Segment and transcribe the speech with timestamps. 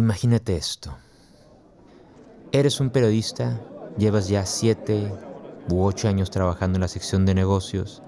[0.00, 0.96] Imagínate esto.
[2.52, 3.60] Eres un periodista,
[3.98, 5.12] llevas ya siete
[5.68, 8.02] u ocho años trabajando en la sección de negocios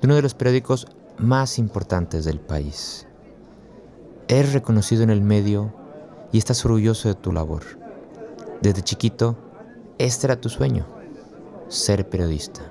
[0.00, 3.06] de uno de los periódicos más importantes del país.
[4.26, 5.72] Eres reconocido en el medio
[6.32, 7.62] y estás orgulloso de tu labor.
[8.60, 9.38] Desde chiquito,
[9.98, 10.88] este era tu sueño,
[11.68, 12.62] ser periodista.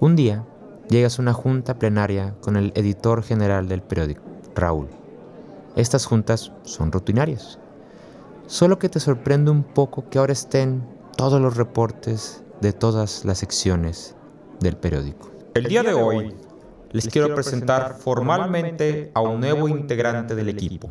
[0.00, 0.44] Un día,
[0.88, 4.24] llegas a una junta plenaria con el editor general del periódico,
[4.56, 5.01] Raúl.
[5.74, 7.58] Estas juntas son rutinarias,
[8.46, 10.86] solo que te sorprende un poco que ahora estén
[11.16, 14.14] todos los reportes de todas las secciones
[14.60, 15.30] del periódico.
[15.54, 16.34] El día de hoy
[16.90, 20.90] les quiero presentar formalmente a un nuevo integrante del equipo.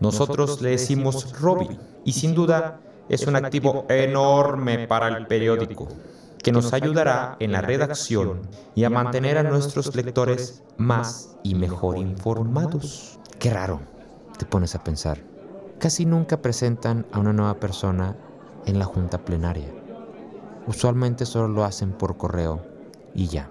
[0.00, 5.88] Nosotros le decimos Robbie y sin duda es un activo enorme para el periódico
[6.42, 8.42] que nos ayudará en la redacción
[8.74, 13.18] y a mantener a nuestros lectores más y mejor informados.
[13.38, 13.80] Qué raro,
[14.38, 15.18] te pones a pensar.
[15.78, 18.16] Casi nunca presentan a una nueva persona
[18.66, 19.68] en la junta plenaria.
[20.66, 22.64] Usualmente solo lo hacen por correo
[23.14, 23.50] y ya.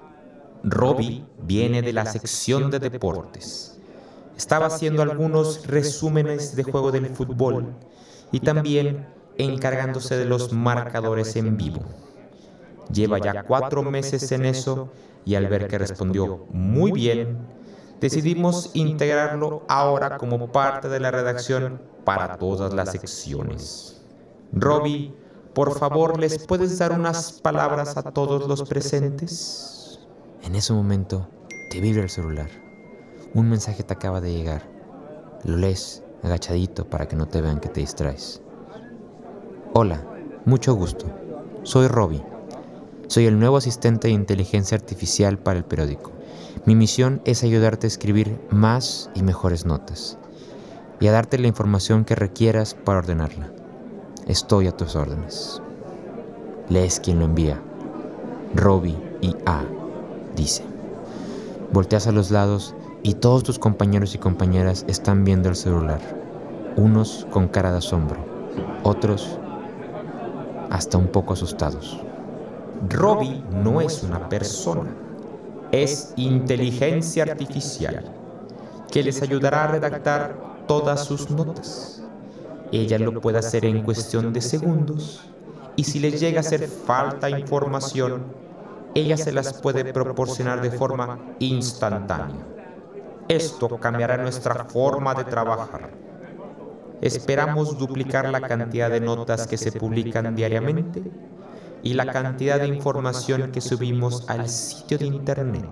[0.64, 3.78] Robbie viene de la sección de deportes.
[4.38, 7.76] Estaba haciendo algunos resúmenes de juego del fútbol
[8.32, 9.06] y también
[9.38, 11.82] encargándose de los marcadores en vivo.
[12.92, 14.90] Lleva ya cuatro meses en eso
[15.26, 17.38] y al ver que respondió muy bien,
[18.04, 24.02] decidimos integrarlo ahora como parte de la redacción para todas las secciones.
[24.52, 25.16] Robbie,
[25.54, 30.00] por favor, ¿les puedes dar unas palabras a todos los presentes?
[30.42, 31.30] En ese momento
[31.72, 32.50] te vibra el celular.
[33.34, 34.64] Un mensaje te acaba de llegar.
[35.46, 38.42] Lo lees agachadito para que no te vean que te distraes.
[39.74, 40.04] Hola,
[40.44, 41.06] mucho gusto.
[41.64, 42.24] Soy Robbie.
[43.08, 46.12] Soy el nuevo asistente de inteligencia artificial para el periódico.
[46.66, 50.18] Mi misión es ayudarte a escribir más y mejores notas
[51.00, 53.52] y a darte la información que requieras para ordenarla.
[54.28, 55.62] Estoy a tus órdenes.
[56.70, 57.62] Lees quien lo envía.
[58.56, 59.64] Robbie y A
[60.36, 60.64] dice.
[61.74, 66.00] Volteas a los lados y todos tus compañeros y compañeras están viendo el celular.
[66.78, 68.18] Unos con cara de asombro,
[68.84, 69.38] otros
[70.70, 72.00] hasta un poco asustados.
[72.90, 74.92] Robbie no es una persona,
[75.74, 78.06] es inteligencia artificial
[78.92, 80.36] que les ayudará a redactar
[80.68, 82.04] todas sus notas.
[82.72, 85.28] Ella lo puede hacer en cuestión de segundos
[85.76, 88.22] y si les llega a hacer falta información,
[88.94, 92.46] ella se las puede proporcionar de forma instantánea.
[93.28, 95.90] Esto cambiará nuestra forma de trabajar.
[97.02, 101.02] Esperamos duplicar la cantidad de notas que se publican diariamente
[101.84, 105.70] y la cantidad de información que subimos al sitio de Internet.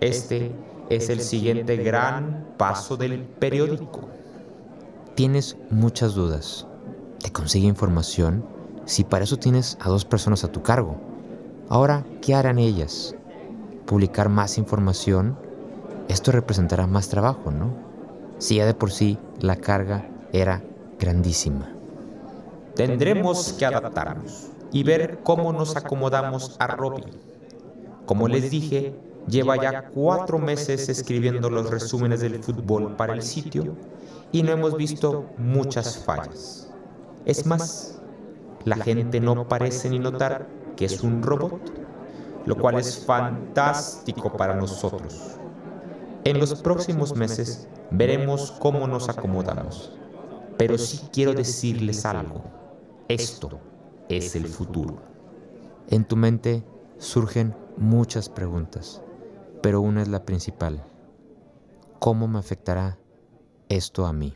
[0.00, 0.52] Este
[0.88, 4.08] es el siguiente gran paso del periódico.
[5.16, 6.66] Tienes muchas dudas.
[7.20, 8.46] ¿Te consigue información
[8.84, 10.96] si para eso tienes a dos personas a tu cargo?
[11.68, 13.16] Ahora, ¿qué harán ellas?
[13.84, 15.36] ¿Publicar más información?
[16.08, 17.74] Esto representará más trabajo, ¿no?
[18.38, 20.62] Si ya de por sí la carga era
[21.00, 21.72] grandísima.
[22.76, 27.06] Tendremos que adaptarnos y ver cómo nos acomodamos a Robbie.
[28.04, 28.94] Como les dije,
[29.26, 33.74] lleva ya cuatro meses escribiendo los resúmenes del fútbol para el sitio
[34.32, 36.70] y no hemos visto muchas fallas.
[37.24, 38.02] Es más,
[38.66, 41.72] la gente no parece ni notar que es un robot,
[42.44, 45.38] lo cual es fantástico para nosotros.
[46.24, 49.90] En los próximos meses veremos cómo nos acomodamos,
[50.58, 52.44] pero sí quiero decirles algo.
[53.08, 53.58] Esto
[54.08, 54.98] es el futuro.
[55.88, 56.62] En tu mente
[56.98, 59.02] surgen muchas preguntas,
[59.62, 60.82] pero una es la principal.
[61.98, 62.98] ¿Cómo me afectará
[63.68, 64.34] esto a mí?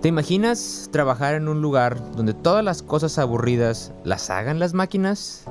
[0.00, 5.44] ¿Te imaginas trabajar en un lugar donde todas las cosas aburridas las hagan las máquinas?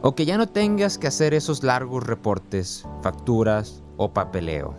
[0.00, 4.74] O que ya no tengas que hacer esos largos reportes, facturas o papeleo.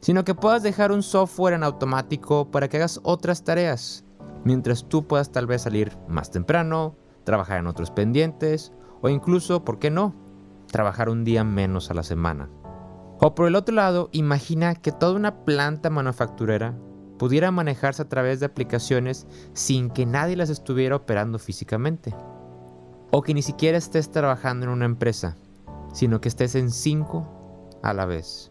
[0.00, 4.04] Sino que puedas dejar un software en automático para que hagas otras tareas,
[4.44, 9.78] mientras tú puedas tal vez salir más temprano, trabajar en otros pendientes o incluso, ¿por
[9.78, 10.14] qué no?,
[10.70, 12.48] trabajar un día menos a la semana.
[13.20, 16.74] O por el otro lado, imagina que toda una planta manufacturera
[17.18, 22.12] pudiera manejarse a través de aplicaciones sin que nadie las estuviera operando físicamente.
[23.12, 25.36] O que ni siquiera estés trabajando en una empresa,
[25.92, 27.41] sino que estés en cinco
[27.82, 28.50] a la vez.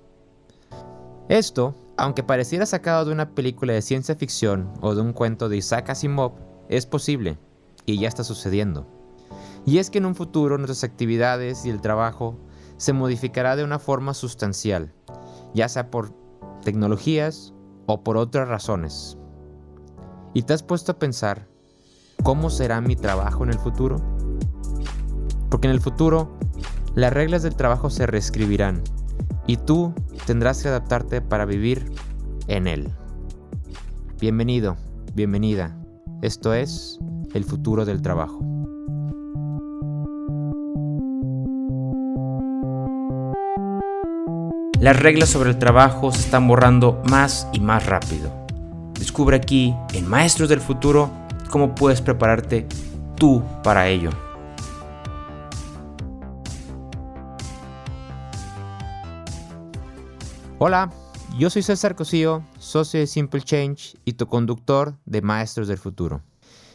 [1.29, 5.57] Esto, aunque pareciera sacado de una película de ciencia ficción o de un cuento de
[5.57, 6.33] Isaac Asimov,
[6.67, 7.37] es posible
[7.85, 8.85] y ya está sucediendo.
[9.65, 12.37] Y es que en un futuro nuestras actividades y el trabajo
[12.77, 14.91] se modificará de una forma sustancial,
[15.53, 16.13] ya sea por
[16.63, 17.53] tecnologías
[17.85, 19.17] o por otras razones.
[20.33, 21.47] ¿Y te has puesto a pensar
[22.23, 23.97] cómo será mi trabajo en el futuro?
[25.49, 26.37] Porque en el futuro
[26.95, 28.83] las reglas del trabajo se reescribirán
[29.51, 29.94] y tú
[30.25, 31.92] tendrás que adaptarte para vivir
[32.48, 32.89] en él.
[34.18, 34.77] Bienvenido,
[35.13, 35.77] bienvenida.
[36.21, 37.00] Esto es
[37.33, 38.39] el futuro del trabajo.
[44.80, 48.31] Las reglas sobre el trabajo se están borrando más y más rápido.
[48.98, 51.09] Descubre aquí, en Maestros del Futuro,
[51.50, 52.68] cómo puedes prepararte
[53.18, 54.12] tú para ello.
[60.63, 60.91] Hola,
[61.39, 66.21] yo soy César Cosío, socio de Simple Change y tu conductor de Maestros del Futuro.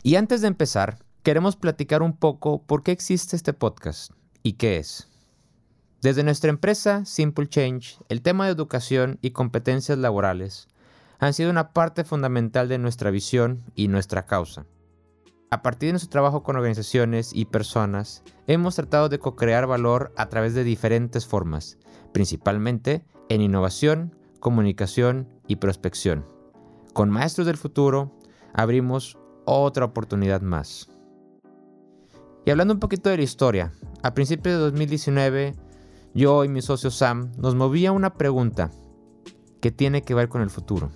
[0.03, 4.11] Y antes de empezar, queremos platicar un poco por qué existe este podcast
[4.43, 5.07] y qué es.
[6.03, 10.67] Desde nuestra empresa Simple Change, el tema de educación y competencias laborales
[11.21, 14.67] han sido una parte fundamental de nuestra visión y nuestra causa.
[15.53, 20.29] A partir de nuestro trabajo con organizaciones y personas, hemos tratado de co-crear valor a
[20.29, 21.79] través de diferentes formas,
[22.13, 26.25] principalmente en innovación, comunicación y prospección.
[26.93, 28.13] Con Maestros del Futuro
[28.55, 30.89] abrimos otra oportunidad más.
[32.45, 35.55] Y hablando un poquito de la historia, a principios de 2019,
[36.15, 38.71] yo y mi socio Sam nos movía una pregunta
[39.61, 40.91] que tiene que ver con el futuro.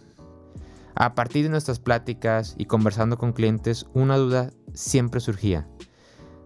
[0.94, 5.66] A partir de nuestras pláticas y conversando con clientes, una duda siempre surgía.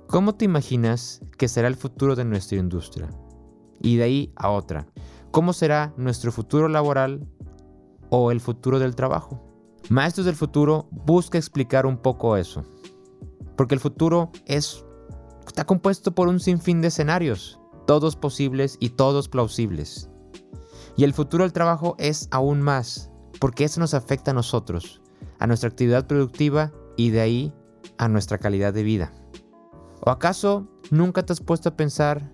[0.07, 3.09] ¿Cómo te imaginas que será el futuro de nuestra industria?
[3.81, 4.87] Y de ahí a otra.
[5.35, 7.27] ¿Cómo será nuestro futuro laboral
[8.09, 9.43] o el futuro del trabajo?
[9.91, 12.63] Maestros del Futuro busca explicar un poco eso.
[13.57, 14.85] Porque el futuro es,
[15.45, 20.09] está compuesto por un sinfín de escenarios, todos posibles y todos plausibles.
[20.97, 23.11] Y el futuro del trabajo es aún más,
[23.41, 25.03] porque eso nos afecta a nosotros,
[25.41, 27.53] a nuestra actividad productiva y de ahí
[27.99, 29.13] a nuestra calidad de vida.
[30.01, 32.31] ¿O acaso nunca te has puesto a pensar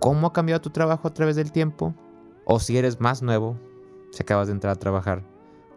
[0.00, 1.94] cómo ha cambiado tu trabajo a través del tiempo?
[2.44, 3.56] O si eres más nuevo,
[4.10, 5.22] si acabas de entrar a trabajar,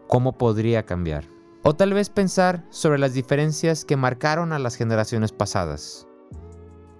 [0.08, 1.24] ¿cómo podría cambiar?
[1.62, 6.06] O tal vez pensar sobre las diferencias que marcaron a las generaciones pasadas.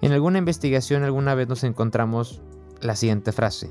[0.03, 2.43] En alguna investigación alguna vez nos encontramos
[2.81, 3.71] la siguiente frase,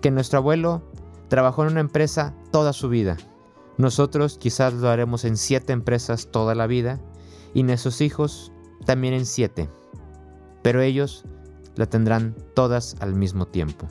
[0.00, 0.82] que nuestro abuelo
[1.28, 3.16] trabajó en una empresa toda su vida.
[3.76, 7.00] Nosotros quizás lo haremos en siete empresas toda la vida
[7.54, 8.52] y nuestros hijos
[8.84, 9.68] también en siete,
[10.62, 11.24] pero ellos
[11.76, 13.88] la tendrán todas al mismo tiempo.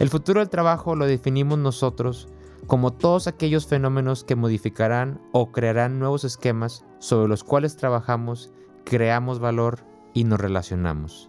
[0.00, 2.26] El futuro del trabajo lo definimos nosotros
[2.66, 8.50] como todos aquellos fenómenos que modificarán o crearán nuevos esquemas sobre los cuales trabajamos,
[8.84, 9.80] creamos valor
[10.14, 11.28] y nos relacionamos.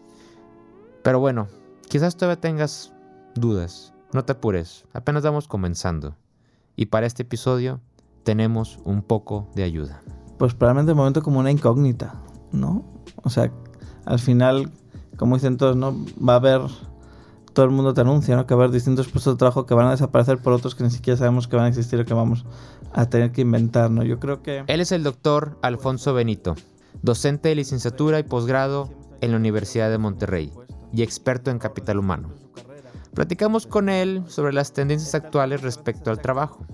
[1.04, 1.50] Pero bueno,
[1.90, 2.94] quizás todavía tengas
[3.36, 6.16] dudas, no te apures, apenas vamos comenzando.
[6.78, 7.82] Y para este episodio
[8.24, 10.02] tenemos un poco de ayuda.
[10.40, 12.22] Pues probablemente de momento como una incógnita,
[12.54, 12.86] ¿no?
[13.18, 13.52] O sea,
[14.06, 14.72] al final,
[15.18, 15.94] como dicen todos, ¿no?
[16.26, 16.62] Va a haber
[17.54, 18.48] todo el mundo te anuncia, ¿no?
[18.48, 20.84] Que va a haber distintos puestos de trabajo que van a desaparecer por otros que
[20.84, 22.46] ni siquiera sabemos que van a existir o que vamos
[22.94, 24.04] a tener que inventar, ¿no?
[24.04, 24.64] Yo creo que...
[24.68, 26.56] Él es el doctor Alfonso Benito,
[27.02, 28.90] docente de licenciatura y posgrado
[29.22, 30.52] en la Universidad de Monterrey
[30.94, 32.30] y experto en capital humano.
[33.14, 36.66] Platicamos con él sobre las tendencias actuales respecto al trabajo,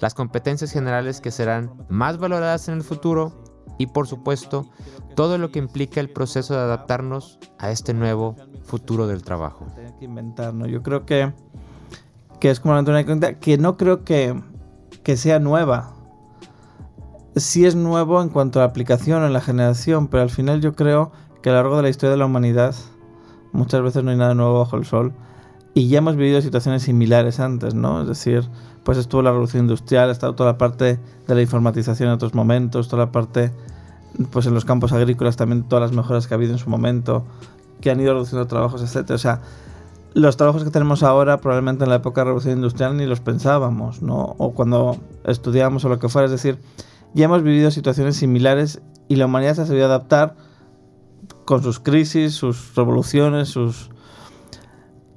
[0.00, 3.45] las competencias generales que serán más valoradas en el futuro
[3.78, 4.66] y por supuesto
[5.14, 9.66] todo lo que implica el proceso de adaptarnos a este nuevo futuro del trabajo.
[9.98, 11.32] que inventar, Yo creo que,
[12.40, 14.40] que es como una cuenta que no creo que,
[15.02, 15.94] que sea nueva.
[17.36, 20.74] Sí es nuevo en cuanto a la aplicación, en la generación, pero al final yo
[20.74, 22.74] creo que a lo largo de la historia de la humanidad
[23.52, 25.12] muchas veces no hay nada nuevo bajo el sol.
[25.74, 28.00] Y ya hemos vivido situaciones similares antes, ¿no?
[28.02, 28.48] Es decir,
[28.86, 32.86] pues estuvo la revolución industrial, estado toda la parte de la informatización en otros momentos,
[32.86, 33.50] toda la parte,
[34.30, 37.24] pues en los campos agrícolas también todas las mejoras que ha habido en su momento,
[37.80, 39.10] que han ido reduciendo trabajos, etc.
[39.10, 39.40] O sea,
[40.14, 43.18] los trabajos que tenemos ahora probablemente en la época de la revolución industrial ni los
[43.18, 44.36] pensábamos, ¿no?
[44.38, 46.26] O cuando estudiábamos o lo que fuera.
[46.26, 46.60] Es decir,
[47.12, 50.36] ya hemos vivido situaciones similares y la humanidad se ha sabido adaptar
[51.44, 53.90] con sus crisis, sus revoluciones, sus,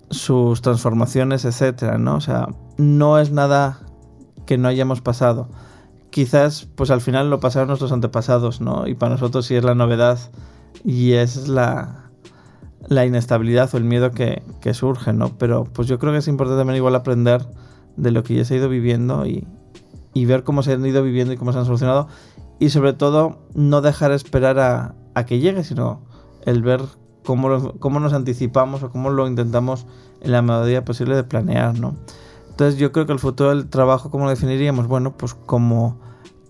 [0.10, 2.16] sus transformaciones, etcétera, ¿no?
[2.16, 2.48] O sea,
[2.80, 3.82] no es nada
[4.46, 5.50] que no hayamos pasado.
[6.12, 8.88] Quizás, pues al final lo pasaron nuestros antepasados, ¿no?
[8.88, 10.18] Y para nosotros sí es la novedad
[10.86, 12.10] y es la,
[12.88, 14.42] la inestabilidad o el miedo que,
[14.74, 15.38] surge, ¿no?
[15.38, 17.46] Pero pues yo creo que es importante también igual aprender
[17.98, 19.46] de lo que ya se ha ido viviendo y,
[20.26, 22.08] ver cómo se han ido viviendo y cómo se han solucionado.
[22.60, 26.02] Y sobre todo, no dejar esperar a, que llegue, sino
[26.46, 26.82] el ver
[27.26, 29.86] cómo, cómo nos anticipamos o cómo lo intentamos
[30.22, 31.96] en la medida posible de planear, ¿no?
[32.60, 34.86] Entonces yo creo que el futuro del trabajo, ¿cómo lo definiríamos?
[34.88, 35.98] Bueno, pues como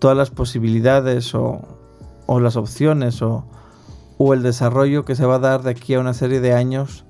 [0.00, 1.60] todas las posibilidades o,
[2.26, 3.44] o las opciones o,
[4.18, 7.04] o el desarrollo que se va a dar de aquí a una serie de años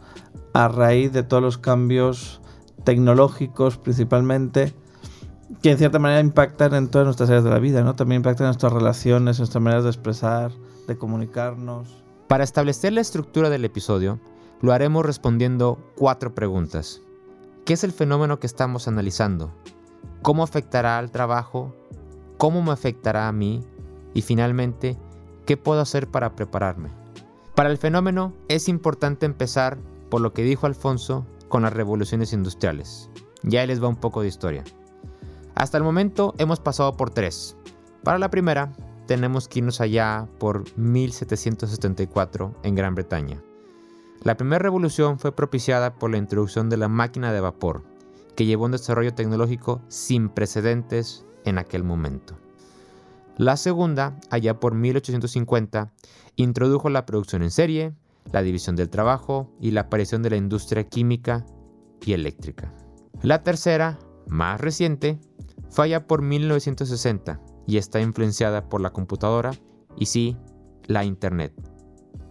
[0.52, 2.42] a raíz de todos los cambios
[2.84, 4.74] tecnológicos principalmente
[5.62, 7.96] que en cierta manera impactan en todas nuestras áreas de la vida, ¿no?
[7.96, 10.52] También impactan en nuestras relaciones, en nuestras maneras de expresar,
[10.86, 12.04] de comunicarnos.
[12.28, 14.20] Para establecer la estructura del episodio,
[14.60, 17.00] lo haremos respondiendo cuatro preguntas.
[17.64, 19.52] ¿Qué es el fenómeno que estamos analizando?
[20.22, 21.74] ¿Cómo afectará al trabajo?
[22.38, 23.62] ¿Cómo me afectará a mí?
[24.14, 24.96] Y finalmente,
[25.46, 26.88] ¿qué puedo hacer para prepararme?
[27.54, 33.10] Para el fenómeno es importante empezar por lo que dijo Alfonso con las revoluciones industriales.
[33.42, 34.64] Ya les va un poco de historia.
[35.54, 37.56] Hasta el momento hemos pasado por tres.
[38.02, 38.72] Para la primera,
[39.06, 43.42] tenemos que irnos allá por 1774 en Gran Bretaña.
[44.22, 47.84] La primera revolución fue propiciada por la introducción de la máquina de vapor,
[48.36, 52.36] que llevó un desarrollo tecnológico sin precedentes en aquel momento.
[53.38, 55.90] La segunda, allá por 1850,
[56.36, 57.94] introdujo la producción en serie,
[58.30, 61.46] la división del trabajo y la aparición de la industria química
[62.04, 62.74] y eléctrica.
[63.22, 63.98] La tercera,
[64.28, 65.18] más reciente,
[65.70, 69.52] falla por 1960 y está influenciada por la computadora
[69.96, 70.36] y sí,
[70.84, 71.54] la Internet,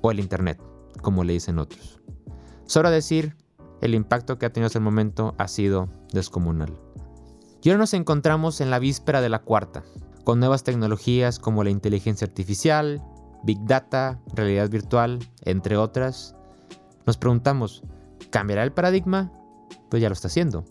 [0.01, 0.61] o el Internet,
[1.01, 1.99] como le dicen otros.
[2.65, 3.35] Solo decir,
[3.81, 6.73] el impacto que ha tenido hasta el momento ha sido descomunal.
[7.61, 9.83] Y ahora nos encontramos en la víspera de la cuarta,
[10.23, 13.03] con nuevas tecnologías como la inteligencia artificial,
[13.43, 16.35] Big Data, realidad virtual, entre otras.
[17.05, 17.83] Nos preguntamos,
[18.29, 19.31] ¿cambiará el paradigma?
[19.89, 20.65] Pues ya lo está haciendo.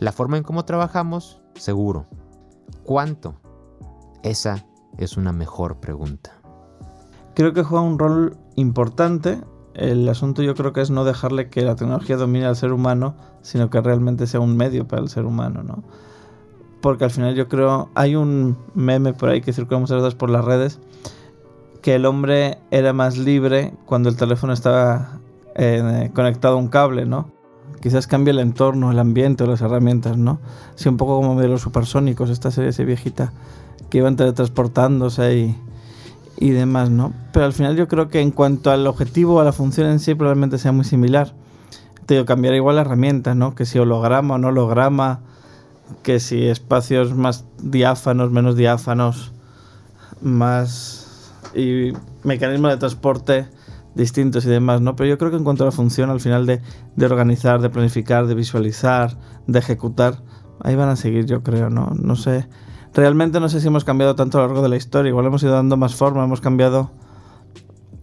[0.00, 2.06] La forma en cómo trabajamos, seguro.
[2.82, 3.40] ¿Cuánto?
[4.22, 4.66] Esa
[4.98, 6.32] es una mejor pregunta.
[7.34, 9.40] Creo que juega un rol importante.
[9.74, 13.14] El asunto yo creo que es no dejarle que la tecnología domine al ser humano,
[13.42, 15.82] sino que realmente sea un medio para el ser humano, ¿no?
[16.80, 20.30] Porque al final yo creo, hay un meme por ahí que circula muchas veces por
[20.30, 20.80] las redes,
[21.82, 25.18] que el hombre era más libre cuando el teléfono estaba
[25.56, 27.34] eh, conectado a un cable, ¿no?
[27.84, 30.40] quizás cambie el entorno, el ambiente o las herramientas, ¿no?
[30.74, 33.34] Sí, un poco como de los supersónicos, esta serie esa viejita,
[33.90, 35.58] que iban teletransportándose y,
[36.36, 37.12] y demás, ¿no?
[37.32, 40.14] Pero al final yo creo que en cuanto al objetivo, a la función en sí,
[40.14, 41.34] probablemente sea muy similar.
[42.06, 43.54] Te digo, cambiar igual la herramienta, ¿no?
[43.54, 45.20] Que si holograma o no holograma,
[46.02, 49.32] que si espacios más diáfanos, menos diáfanos,
[50.20, 51.32] más...
[51.54, 51.92] y
[52.24, 53.48] mecanismo de transporte
[53.94, 54.96] distintos y demás, ¿no?
[54.96, 56.60] Pero yo creo que en cuanto a la función al final de,
[56.96, 60.20] de, organizar, de planificar, de visualizar, de ejecutar,
[60.60, 61.92] ahí van a seguir, yo creo, ¿no?
[61.94, 62.46] No sé.
[62.94, 65.10] Realmente no sé si hemos cambiado tanto a lo largo de la historia.
[65.10, 66.92] Igual hemos ido dando más forma, hemos cambiado,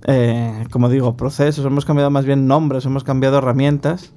[0.06, 4.12] eh, como digo, procesos, hemos cambiado más bien nombres, hemos cambiado herramientas,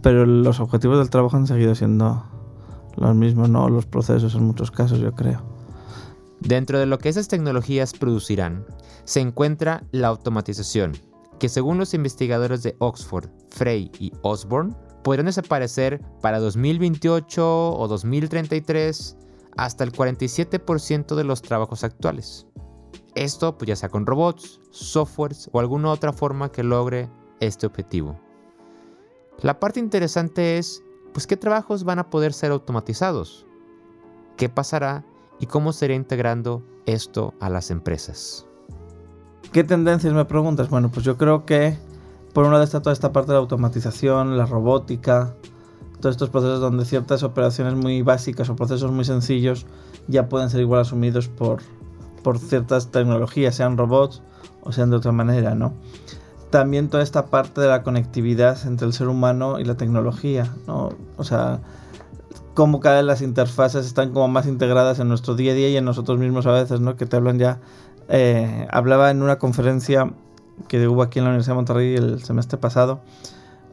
[0.00, 2.24] pero los objetivos del trabajo han seguido siendo
[2.96, 3.68] los mismos, ¿no?
[3.68, 5.42] Los procesos en muchos casos, yo creo.
[6.38, 8.64] Dentro de lo que esas tecnologías producirán,
[9.04, 10.92] se encuentra la automatización,
[11.40, 19.16] que según los investigadores de Oxford, Frey y Osborne, podrían desaparecer para 2028 o 2033
[19.56, 22.46] hasta el 47% de los trabajos actuales.
[23.14, 28.18] Esto pues ya sea con robots, softwares o alguna otra forma que logre este objetivo.
[29.40, 30.82] La parte interesante es,
[31.12, 33.46] pues qué trabajos van a poder ser automatizados,
[34.36, 35.04] qué pasará
[35.40, 38.46] y cómo sería integrando esto a las empresas.
[39.52, 40.70] ¿Qué tendencias me preguntas?
[40.70, 41.76] Bueno, pues yo creo que
[42.32, 45.34] por un lado está toda esta parte de la automatización, la robótica,
[46.02, 49.66] todos estos procesos donde ciertas operaciones muy básicas o procesos muy sencillos
[50.08, 51.62] ya pueden ser igual asumidos por,
[52.24, 54.20] por ciertas tecnologías, sean robots
[54.62, 55.74] o sean de otra manera, ¿no?
[56.50, 60.90] También toda esta parte de la conectividad entre el ser humano y la tecnología, ¿no?
[61.16, 61.60] O sea,
[62.52, 65.76] cómo cada vez las interfaces están como más integradas en nuestro día a día y
[65.76, 66.96] en nosotros mismos a veces, ¿no?
[66.96, 67.60] Que te hablan ya.
[68.08, 70.12] Eh, hablaba en una conferencia
[70.66, 73.00] que hubo aquí en la Universidad de Monterrey el semestre pasado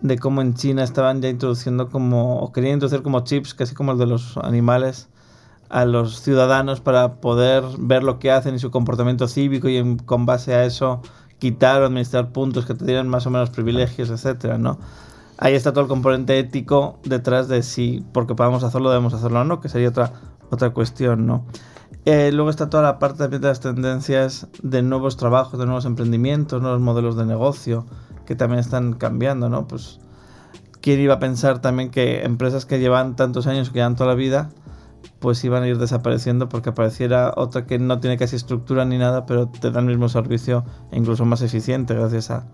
[0.01, 3.91] de cómo en China estaban ya introduciendo como, o querían introducir como chips, casi como
[3.91, 5.10] el de los animales,
[5.70, 10.25] a los ciudadanos para poder ver lo que hacen y su comportamiento cívico y con
[10.25, 11.01] base a eso
[11.38, 14.79] quitar o administrar puntos que te dieran más o menos privilegios, etcétera, ¿no?
[15.39, 19.44] ahí está todo el componente ético detrás de si porque podamos hacerlo debemos hacerlo o
[19.46, 20.12] no, que sería otra,
[20.50, 21.46] otra cuestión, ¿no?
[22.06, 26.62] Eh, luego está toda la parte de las tendencias de nuevos trabajos, de nuevos emprendimientos,
[26.62, 27.86] nuevos modelos de negocio
[28.29, 29.67] que también están cambiando, ¿no?
[29.67, 30.00] Pues
[30.81, 34.15] quién iba a pensar también que empresas que llevan tantos años, que llevan toda la
[34.15, 34.51] vida,
[35.17, 39.25] pues iban a ir desapareciendo porque apareciera otra que no tiene casi estructura ni nada,
[39.25, 42.45] pero te da el mismo servicio e incluso más eficiente gracias a,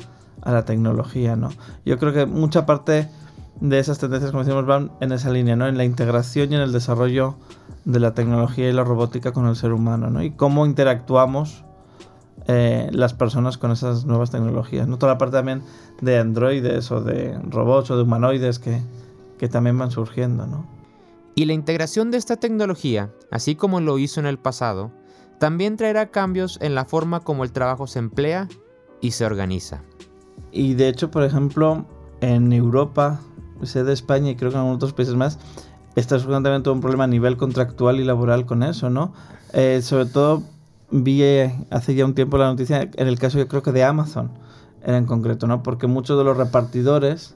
[0.42, 1.50] a la tecnología, ¿no?
[1.86, 3.10] Yo creo que mucha parte
[3.60, 5.68] de esas tendencias, como decimos, van en esa línea, ¿no?
[5.68, 7.36] En la integración y en el desarrollo
[7.84, 10.24] de la tecnología y la robótica con el ser humano, ¿no?
[10.24, 11.66] Y cómo interactuamos
[12.48, 14.98] eh, las personas con esas nuevas tecnologías, ¿no?
[14.98, 15.64] Toda la parte también
[16.02, 18.82] de androides o de robots o de humanoides que,
[19.40, 20.66] que también van surgiendo, ¿no?
[21.34, 24.92] Y la integración de esta tecnología, así como lo hizo en el pasado,
[25.40, 28.48] también traerá cambios en la forma como el trabajo se emplea
[29.02, 29.82] y se organiza.
[30.52, 31.86] Y de hecho, por ejemplo,
[32.22, 33.20] en Europa,
[33.64, 35.40] sé de España y creo que en otros países más,
[35.96, 39.14] está surgiendo también todo un problema a nivel contractual y laboral con eso, ¿no?
[39.54, 40.44] Eh, sobre todo
[41.04, 43.84] vi eh, hace ya un tiempo la noticia en el caso yo creo que de
[43.84, 44.32] Amazon
[44.84, 45.64] era en concreto, ¿no?
[45.64, 47.36] Porque muchos de los repartidores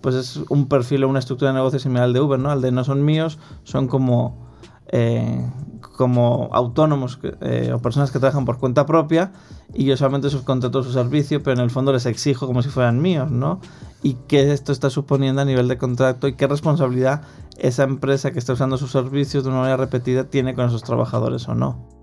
[0.00, 2.50] pues es un perfil o una estructura de negocio similar al de Uber, ¿no?
[2.50, 4.48] Al de no son míos, son como,
[4.88, 5.44] eh,
[5.80, 9.32] como autónomos eh, o personas que trabajan por cuenta propia
[9.74, 13.00] y yo solamente subcontrato su servicio, pero en el fondo les exijo como si fueran
[13.00, 13.60] míos, ¿no?
[14.02, 17.22] Y qué esto está suponiendo a nivel de contrato y qué responsabilidad
[17.58, 21.48] esa empresa que está usando sus servicios de una manera repetida tiene con esos trabajadores
[21.48, 21.97] o no.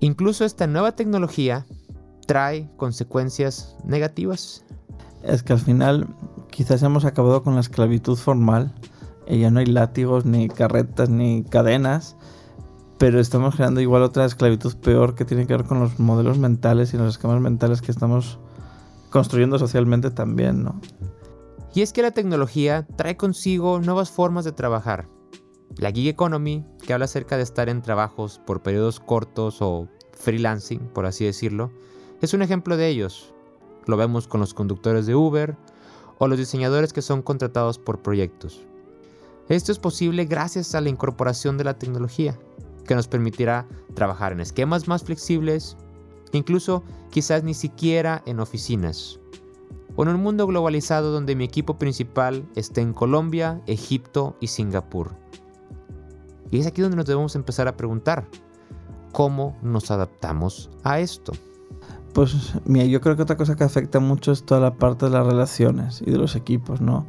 [0.00, 1.66] Incluso esta nueva tecnología
[2.26, 4.64] trae consecuencias negativas.
[5.22, 6.06] Es que al final
[6.50, 8.72] quizás hemos acabado con la esclavitud formal.
[9.28, 12.16] Ya no hay látigos, ni carretas, ni cadenas.
[12.98, 16.94] Pero estamos creando igual otra esclavitud peor que tiene que ver con los modelos mentales
[16.94, 18.38] y los esquemas mentales que estamos
[19.10, 20.80] construyendo socialmente también, ¿no?
[21.74, 25.06] Y es que la tecnología trae consigo nuevas formas de trabajar.
[25.76, 30.80] La gig economy, que habla acerca de estar en trabajos por periodos cortos o freelancing,
[30.88, 31.70] por así decirlo,
[32.20, 33.32] es un ejemplo de ellos.
[33.86, 35.56] Lo vemos con los conductores de Uber,
[36.18, 38.60] o los diseñadores que son contratados por proyectos.
[39.48, 42.36] Esto es posible gracias a la incorporación de la tecnología,
[42.84, 45.76] que nos permitirá trabajar en esquemas más flexibles,
[46.32, 49.20] incluso quizás ni siquiera en oficinas,
[49.96, 55.12] o en un mundo globalizado donde mi equipo principal esté en Colombia, Egipto y Singapur.
[56.50, 58.26] Y es aquí donde nos debemos empezar a preguntar,
[59.12, 61.32] ¿cómo nos adaptamos a esto?
[62.14, 65.12] Pues mira, yo creo que otra cosa que afecta mucho es toda la parte de
[65.12, 67.06] las relaciones y de los equipos, ¿no?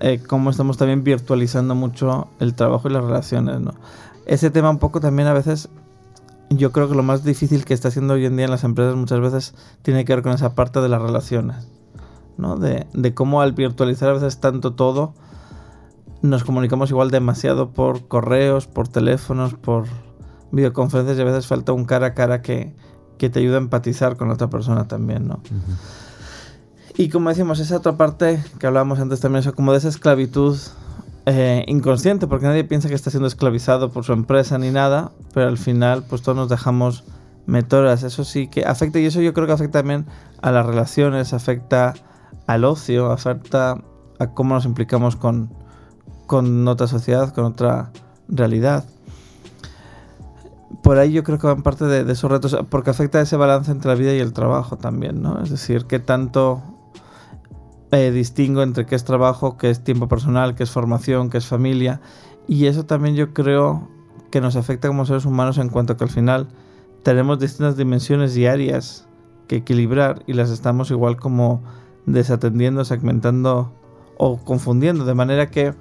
[0.00, 3.74] Eh, cómo estamos también virtualizando mucho el trabajo y las relaciones, ¿no?
[4.26, 5.68] Ese tema un poco también a veces,
[6.50, 8.96] yo creo que lo más difícil que está haciendo hoy en día en las empresas
[8.96, 11.68] muchas veces tiene que ver con esa parte de las relaciones,
[12.36, 12.56] ¿no?
[12.56, 15.14] De, de cómo al virtualizar a veces tanto todo,
[16.24, 19.84] nos comunicamos igual demasiado por correos, por teléfonos, por
[20.52, 22.74] videoconferencias y a veces falta un cara a cara que,
[23.18, 25.42] que te ayuda a empatizar con otra persona también, ¿no?
[26.96, 30.56] Y como decimos, esa otra parte que hablábamos antes también, eso como de esa esclavitud
[31.26, 35.48] eh, inconsciente, porque nadie piensa que está siendo esclavizado por su empresa ni nada, pero
[35.48, 37.04] al final pues todos nos dejamos
[37.44, 40.06] metoras, eso sí que afecta, y eso yo creo que afecta también
[40.40, 41.92] a las relaciones, afecta
[42.46, 43.82] al ocio, afecta
[44.18, 45.50] a cómo nos implicamos con,
[46.26, 47.90] con otra sociedad, con otra
[48.28, 48.84] realidad
[50.84, 53.88] por ahí yo creo que van parte de, esos retos, porque afecta ese balance entre
[53.88, 55.42] la vida y el trabajo también, ¿no?
[55.42, 56.62] Es decir, qué tanto
[57.90, 61.46] eh, distingo entre qué es trabajo, qué es tiempo personal, qué es formación, qué es
[61.46, 62.02] familia.
[62.46, 63.88] Y eso también yo creo
[64.30, 66.48] que nos afecta como seres humanos en cuanto que al final
[67.02, 69.06] tenemos distintas dimensiones diarias
[69.48, 71.62] que equilibrar y las estamos igual como
[72.04, 73.72] desatendiendo, segmentando
[74.18, 75.72] o confundiendo, de manera que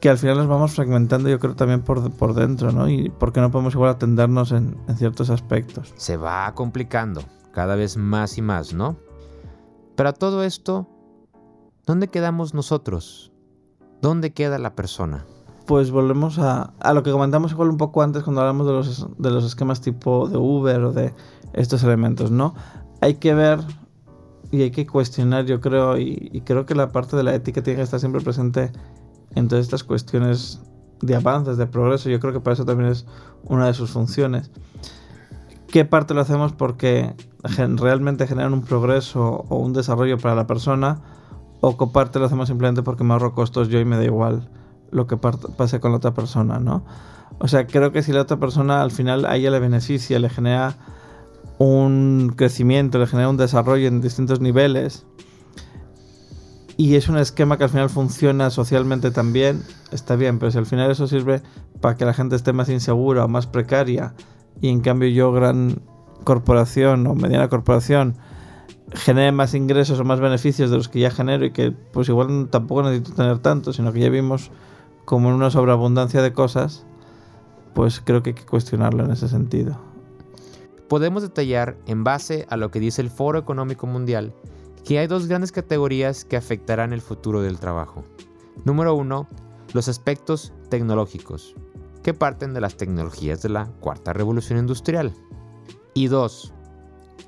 [0.00, 2.88] que al final nos vamos fragmentando, yo creo, también por, por dentro, ¿no?
[2.88, 5.92] Y porque no podemos igual atendernos en, en ciertos aspectos.
[5.96, 8.96] Se va complicando cada vez más y más, ¿no?
[9.96, 10.88] Pero a todo esto,
[11.86, 13.32] ¿dónde quedamos nosotros?
[14.00, 15.26] ¿Dónde queda la persona?
[15.66, 19.08] Pues volvemos a, a, lo que comentamos igual un poco antes cuando hablamos de los,
[19.18, 21.12] de los esquemas tipo de Uber o de
[21.52, 22.54] estos elementos, ¿no?
[23.00, 23.58] Hay que ver
[24.50, 27.62] y hay que cuestionar, yo creo, y, y creo que la parte de la ética
[27.62, 28.70] tiene que estar siempre presente
[29.34, 30.60] en estas cuestiones
[31.00, 32.08] de avances, de progreso.
[32.10, 33.06] Yo creo que para eso también es
[33.44, 34.50] una de sus funciones.
[35.68, 41.00] ¿Qué parte lo hacemos porque realmente generan un progreso o un desarrollo para la persona?
[41.60, 44.48] ¿O qué parte lo hacemos simplemente porque me ahorro costos yo y me da igual
[44.90, 46.84] lo que pase con la otra persona, ¿no?
[47.40, 50.30] O sea, creo que si la otra persona al final a ella le beneficia, le
[50.30, 50.76] genera
[51.58, 55.04] un crecimiento, le genera un desarrollo en distintos niveles,
[56.78, 60.64] y es un esquema que al final funciona socialmente también, está bien, pero si al
[60.64, 61.42] final eso sirve
[61.80, 64.14] para que la gente esté más insegura o más precaria
[64.60, 65.82] y en cambio yo, gran
[66.22, 68.14] corporación o mediana corporación,
[68.92, 72.48] genere más ingresos o más beneficios de los que ya genero y que pues igual
[72.48, 74.52] tampoco necesito tener tanto, sino que ya vimos
[75.04, 76.86] como en una sobreabundancia de cosas,
[77.74, 79.80] pues creo que hay que cuestionarlo en ese sentido.
[80.88, 84.32] Podemos detallar, en base a lo que dice el Foro Económico Mundial,
[84.88, 88.04] que hay dos grandes categorías que afectarán el futuro del trabajo.
[88.64, 89.28] Número uno,
[89.74, 91.54] los aspectos tecnológicos,
[92.02, 95.12] que parten de las tecnologías de la cuarta revolución industrial.
[95.92, 96.54] Y dos,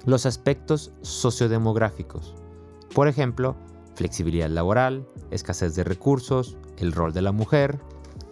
[0.07, 2.35] los aspectos sociodemográficos.
[2.95, 3.57] Por ejemplo,
[3.95, 7.79] flexibilidad laboral, escasez de recursos, el rol de la mujer,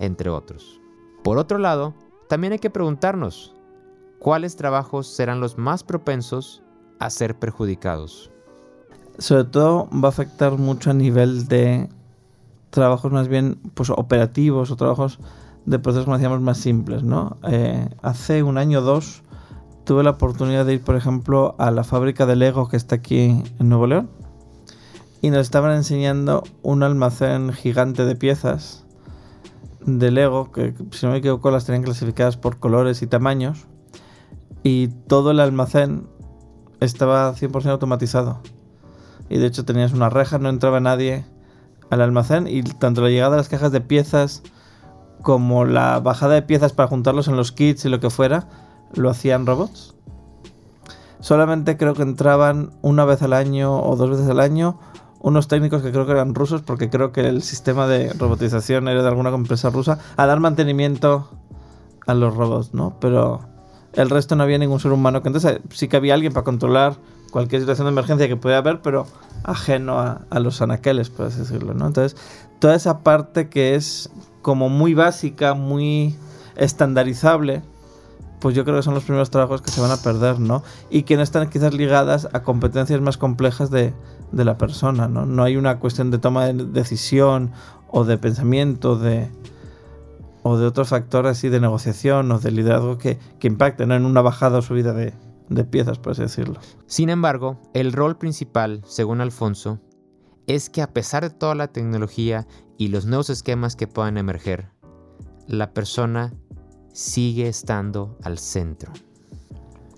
[0.00, 0.80] entre otros.
[1.22, 1.92] Por otro lado,
[2.30, 3.54] también hay que preguntarnos,
[4.20, 6.62] ¿cuáles trabajos serán los más propensos
[6.98, 8.32] a ser perjudicados?
[9.18, 11.88] Sobre todo va a afectar mucho a nivel de
[12.70, 15.18] trabajos más bien pues, operativos o trabajos
[15.66, 17.02] de procesos, como decíamos, más simples.
[17.02, 17.36] ¿no?
[17.48, 19.22] Eh, hace un año o dos
[19.84, 23.42] tuve la oportunidad de ir, por ejemplo, a la fábrica de Lego que está aquí
[23.58, 24.10] en Nuevo León
[25.20, 28.84] y nos estaban enseñando un almacén gigante de piezas
[29.84, 33.66] de Lego, que si no me equivoco las tenían clasificadas por colores y tamaños,
[34.62, 36.06] y todo el almacén
[36.80, 38.42] estaba 100% automatizado.
[39.28, 41.24] Y de hecho tenías una reja, no entraba nadie
[41.90, 44.42] al almacén, y tanto la llegada de las cajas de piezas
[45.22, 48.48] como la bajada de piezas para juntarlos en los kits y lo que fuera,
[48.94, 49.94] lo hacían robots.
[51.20, 54.78] Solamente creo que entraban una vez al año o dos veces al año
[55.20, 59.02] unos técnicos que creo que eran rusos, porque creo que el sistema de robotización era
[59.02, 61.28] de alguna empresa rusa, a dar mantenimiento
[62.06, 62.96] a los robots, ¿no?
[63.00, 63.40] Pero
[63.94, 66.96] el resto no había ningún ser humano, que entonces sí que había alguien para controlar
[67.30, 69.06] cualquier situación de emergencia que pudiera haber, pero
[69.44, 71.86] ajeno a, a los anaqueles, por así decirlo, ¿no?
[71.86, 72.18] Entonces,
[72.58, 74.10] toda esa parte que es
[74.42, 76.16] como muy básica, muy
[76.56, 77.62] estandarizable,
[78.40, 80.62] pues yo creo que son los primeros trabajos que se van a perder, ¿no?
[80.90, 83.92] Y que no están quizás ligadas a competencias más complejas de,
[84.32, 85.26] de la persona, ¿no?
[85.26, 87.52] No hay una cuestión de toma de decisión
[87.88, 89.28] o de pensamiento de,
[90.42, 94.20] o de otros factores así de negociación o de liderazgo que, que impacten en una
[94.20, 95.14] bajada o subida de,
[95.48, 96.60] de piezas, por así decirlo.
[96.86, 99.80] Sin embargo, el rol principal, según Alfonso,
[100.46, 102.46] es que a pesar de toda la tecnología
[102.78, 104.70] y los nuevos esquemas que puedan emerger,
[105.46, 106.32] la persona
[106.92, 108.92] sigue estando al centro.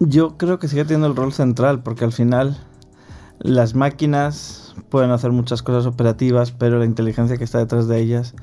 [0.00, 2.56] Yo creo que sigue teniendo el rol central, porque al final
[3.38, 8.34] las máquinas pueden hacer muchas cosas operativas, pero la inteligencia que está detrás de ellas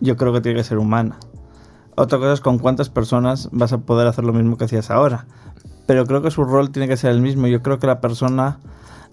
[0.00, 1.18] yo creo que tiene que ser humana.
[1.94, 5.26] Otra cosa es con cuántas personas vas a poder hacer lo mismo que hacías ahora.
[5.86, 7.46] Pero creo que su rol tiene que ser el mismo.
[7.46, 8.60] Yo creo que la persona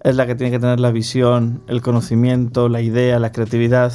[0.03, 3.91] es la que tiene que tener la visión, el conocimiento, la idea, la creatividad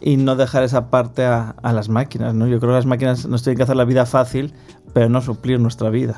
[0.00, 2.34] y no dejar esa parte a, las máquinas.
[2.34, 2.46] ¿no?
[2.46, 4.52] Yo creo que las máquinas nos tienen que hacer la vida fácil,
[4.92, 6.16] pero no suplir nuestra vida.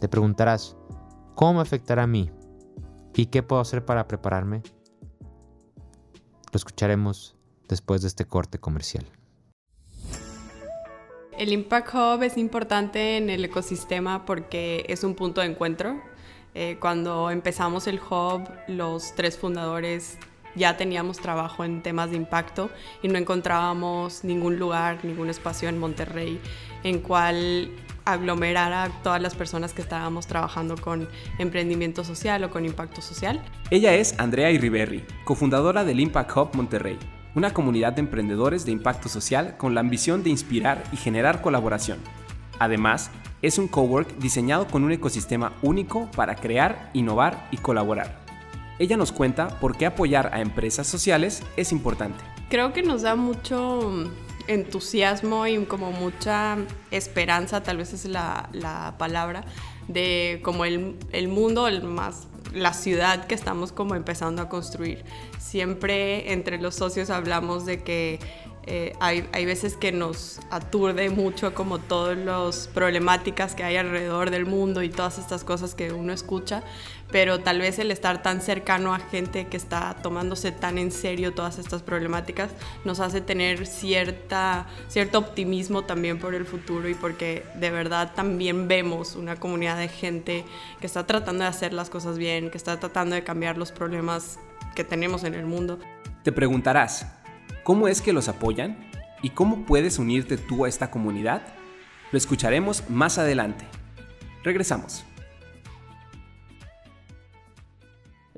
[0.00, 0.76] Te preguntarás,
[1.34, 2.30] ¿cómo me afectará a mí?
[3.14, 4.62] ¿Y qué puedo hacer para prepararme?
[6.52, 7.36] Lo escucharemos
[7.68, 9.04] después de este corte comercial.
[11.38, 16.02] El Impact Hub es importante en el ecosistema porque es un punto de encuentro.
[16.56, 20.18] Eh, cuando empezamos el hub, los tres fundadores
[20.56, 22.70] ya teníamos trabajo en temas de impacto
[23.04, 26.40] y no encontrábamos ningún lugar, ningún espacio en Monterrey
[26.82, 27.70] en cual
[28.04, 33.40] aglomerar a todas las personas que estábamos trabajando con emprendimiento social o con impacto social.
[33.70, 36.98] Ella es Andrea Iriberri, cofundadora del Impact Hub Monterrey,
[37.38, 41.98] una comunidad de emprendedores de impacto social con la ambición de inspirar y generar colaboración.
[42.58, 48.18] Además, es un cowork diseñado con un ecosistema único para crear, innovar y colaborar.
[48.80, 52.18] Ella nos cuenta por qué apoyar a empresas sociales es importante.
[52.48, 53.92] Creo que nos da mucho
[54.48, 56.58] entusiasmo y como mucha
[56.90, 59.44] esperanza, tal vez es la, la palabra,
[59.86, 65.04] de como el, el, mundo, el más, la ciudad que estamos como empezando a construir.
[65.38, 68.18] Siempre entre los socios hablamos de que
[68.70, 74.30] eh, hay, hay, veces que nos aturde mucho como todas las problemáticas que hay alrededor
[74.30, 76.62] del mundo y todas estas cosas que uno escucha,
[77.10, 81.32] pero tal vez el estar tan cercano a gente que está tomándose tan en serio
[81.32, 82.50] todas estas problemáticas
[82.84, 88.68] nos hace tener cierta, cierto optimismo también por el futuro y porque de verdad también
[88.68, 90.44] vemos una comunidad de gente
[90.80, 94.38] que está tratando de hacer las cosas bien, que está tratando de cambiar los problemas
[94.74, 95.78] que tenemos en el mundo.
[96.22, 97.06] Te preguntarás,
[97.68, 98.78] ¿Cómo es que los apoyan?
[99.20, 101.42] ¿Y cómo puedes unirte tú a esta comunidad?
[102.10, 103.66] Lo escucharemos más adelante.
[104.42, 105.04] Regresamos.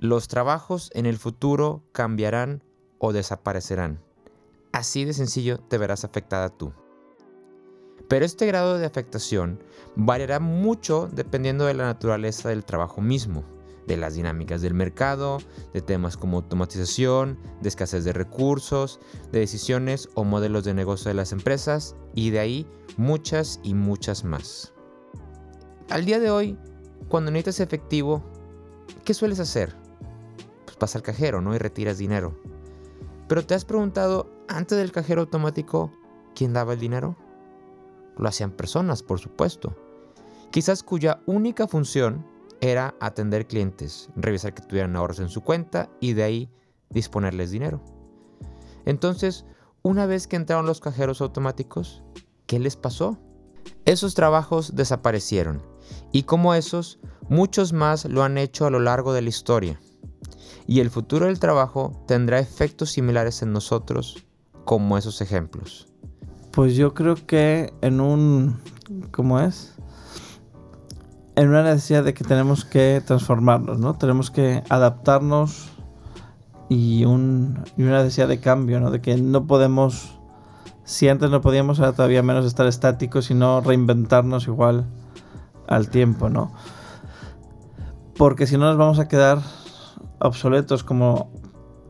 [0.03, 2.63] Los trabajos en el futuro cambiarán
[2.97, 4.01] o desaparecerán.
[4.73, 6.73] Así de sencillo te verás afectada tú.
[8.09, 9.63] Pero este grado de afectación
[9.97, 13.45] variará mucho dependiendo de la naturaleza del trabajo mismo,
[13.87, 15.37] de las dinámicas del mercado,
[15.75, 19.01] de temas como automatización, de escasez de recursos,
[19.33, 24.25] de decisiones o modelos de negocio de las empresas y de ahí muchas y muchas
[24.25, 24.73] más.
[25.91, 26.57] Al día de hoy,
[27.09, 28.25] cuando necesitas efectivo,
[29.05, 29.90] ¿qué sueles hacer?
[30.81, 31.55] Vas al cajero, ¿no?
[31.55, 32.37] Y retiras dinero.
[33.29, 35.93] Pero te has preguntado, antes del cajero automático,
[36.35, 37.17] ¿quién daba el dinero?
[38.17, 39.77] Lo hacían personas, por supuesto.
[40.51, 42.27] Quizás cuya única función
[42.61, 46.51] era atender clientes, revisar que tuvieran ahorros en su cuenta y de ahí
[46.89, 47.81] disponerles dinero.
[48.85, 49.45] Entonces,
[49.83, 52.03] una vez que entraron los cajeros automáticos,
[52.47, 53.19] ¿qué les pasó?
[53.85, 55.63] Esos trabajos desaparecieron
[56.13, 59.81] y como esos, muchos más lo han hecho a lo largo de la historia.
[60.71, 64.25] Y el futuro del trabajo tendrá efectos similares en nosotros
[64.65, 65.89] como esos ejemplos.
[66.53, 68.61] Pues yo creo que en un...
[69.11, 69.75] ¿Cómo es?
[71.35, 73.95] en una necesidad de que tenemos que transformarnos, ¿no?
[73.95, 75.71] Tenemos que adaptarnos
[76.69, 78.93] y, un, y una necesidad de cambio, ¿no?
[78.93, 80.21] De que no podemos,
[80.85, 84.87] si antes no podíamos, ahora todavía menos estar estáticos y no reinventarnos igual
[85.67, 86.53] al tiempo, ¿no?
[88.17, 89.41] Porque si no nos vamos a quedar
[90.21, 91.31] obsoletos como,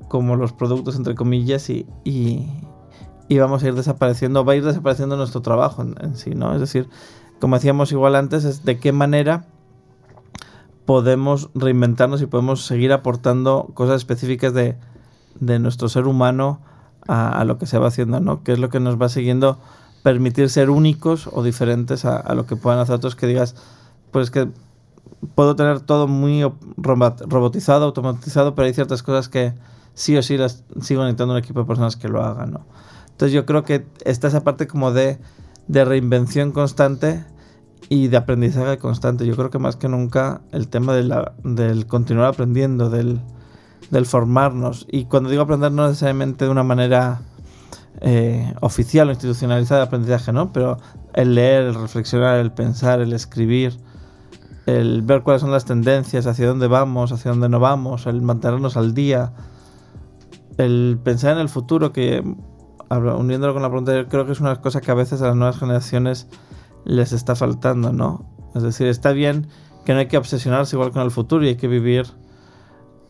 [0.09, 5.17] como los productos, entre comillas, y, y, vamos a ir desapareciendo, va a ir desapareciendo
[5.17, 6.55] nuestro trabajo en, sí, ¿no?
[6.55, 6.89] Es decir,
[7.41, 9.47] como decíamos igual antes, es de qué manera
[10.85, 14.77] podemos reinventarnos y podemos seguir aportando cosas específicas de,
[15.59, 16.61] nuestro ser humano
[17.07, 18.43] a, lo que se va haciendo, ¿no?
[18.43, 19.59] Que es lo que nos va siguiendo
[20.03, 23.55] permitir ser únicos o diferentes a, lo que puedan hacer otros que digas,
[24.11, 24.49] pues que
[25.35, 26.43] puedo tener todo muy
[26.77, 29.55] robotizado, automatizado, pero hay ciertas cosas que
[29.95, 32.67] sí o sí las sigo necesitando un equipo de personas que lo hagan, ¿no?
[33.11, 35.19] Entonces yo creo que está esa parte como de
[35.71, 37.25] de reinvención constante
[37.89, 39.25] y de aprendizaje constante.
[39.25, 43.21] Yo creo que más que nunca el tema de la, del continuar aprendiendo, del,
[44.05, 44.87] formarnos.
[44.91, 47.21] Y cuando digo aprender no necesariamente de una manera
[48.01, 50.53] eh, oficial o institucionalizada de aprendizaje, ¿no?
[50.53, 50.79] Pero
[51.15, 53.79] el leer, el reflexionar, el pensar, el escribir,
[54.79, 58.77] el ver cuáles son las tendencias, hacia dónde vamos, hacia dónde no vamos, el mantenernos
[58.77, 59.33] al día,
[60.59, 62.23] el pensar en el futuro, que
[62.91, 65.59] uniéndolo con la pregunta, creo que es una cosa que a veces a las nuevas
[65.59, 66.29] generaciones
[66.85, 68.25] les está faltando, ¿no?
[68.55, 69.47] Es decir, está bien
[69.85, 72.07] que no hay que obsesionarse igual con el futuro y hay que vivir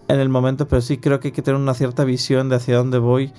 [0.08, 2.76] en el momento, pero sí creo que hay que tener una cierta visión de hacia
[2.76, 3.32] dónde voy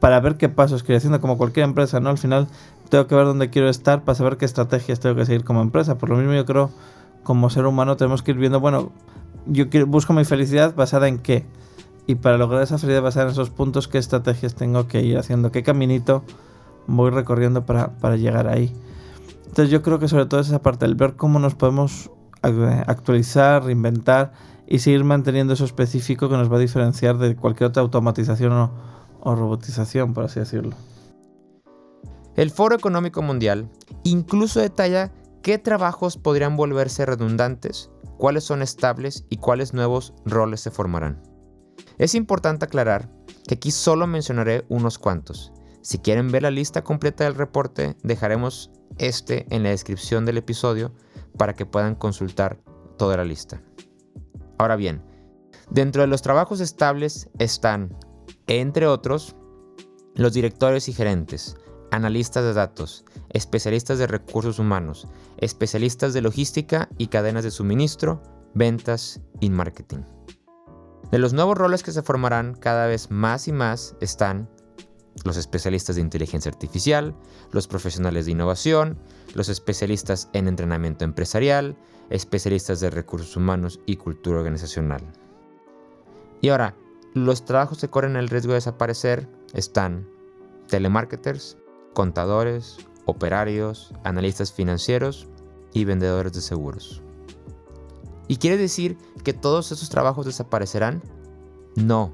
[0.00, 2.10] para ver qué pasos estoy haciendo como cualquier empresa, ¿no?
[2.10, 2.48] Al final
[2.88, 5.98] tengo que ver dónde quiero estar para saber qué estrategias tengo que seguir como empresa.
[5.98, 6.70] Por lo mismo yo creo,
[7.26, 8.92] como ser humano tenemos que ir viendo, bueno,
[9.46, 11.44] yo busco mi felicidad basada en qué
[12.06, 15.50] y para lograr esa felicidad basada en esos puntos, qué estrategias tengo que ir haciendo,
[15.50, 16.22] qué caminito
[16.86, 18.72] voy recorriendo para, llegar ahí.
[19.40, 22.12] Entonces yo creo que sobre todo es esa parte, el ver cómo nos podemos
[22.42, 24.30] actualizar, reinventar
[24.68, 28.70] y seguir manteniendo eso específico que nos va a diferenciar de cualquier otra automatización o,
[29.18, 30.76] o robotización, por así decirlo.
[32.36, 33.68] El Foro Económico Mundial
[34.04, 35.10] incluso detalla
[35.46, 41.22] qué trabajos podrían volverse redundantes, cuáles son estables y cuáles nuevos roles se formarán.
[41.98, 43.12] Es importante aclarar
[43.46, 45.52] que aquí solo mencionaré unos cuantos.
[45.82, 50.92] Si quieren ver la lista completa del reporte, dejaremos este en la descripción del episodio
[51.38, 52.58] para que puedan consultar
[52.98, 53.62] toda la lista.
[54.58, 55.04] Ahora bien,
[55.70, 57.96] dentro de los trabajos estables están,
[58.48, 59.36] entre otros,
[60.16, 61.56] los directores y gerentes,
[61.90, 65.06] analistas de datos, especialistas de recursos humanos,
[65.38, 68.22] especialistas de logística y cadenas de suministro,
[68.54, 70.02] ventas y marketing.
[71.10, 74.48] De los nuevos roles que se formarán cada vez más y más están
[75.24, 77.14] los especialistas de inteligencia artificial,
[77.52, 78.98] los profesionales de innovación,
[79.34, 81.76] los especialistas en entrenamiento empresarial,
[82.10, 85.02] especialistas de recursos humanos y cultura organizacional.
[86.40, 86.74] Y ahora,
[87.14, 90.06] los trabajos que corren el riesgo de desaparecer están
[90.68, 91.56] telemarketers,
[91.96, 95.28] contadores, operarios, analistas financieros
[95.72, 97.00] y vendedores de seguros.
[98.28, 101.02] ¿Y quiere decir que todos esos trabajos desaparecerán?
[101.74, 102.12] No.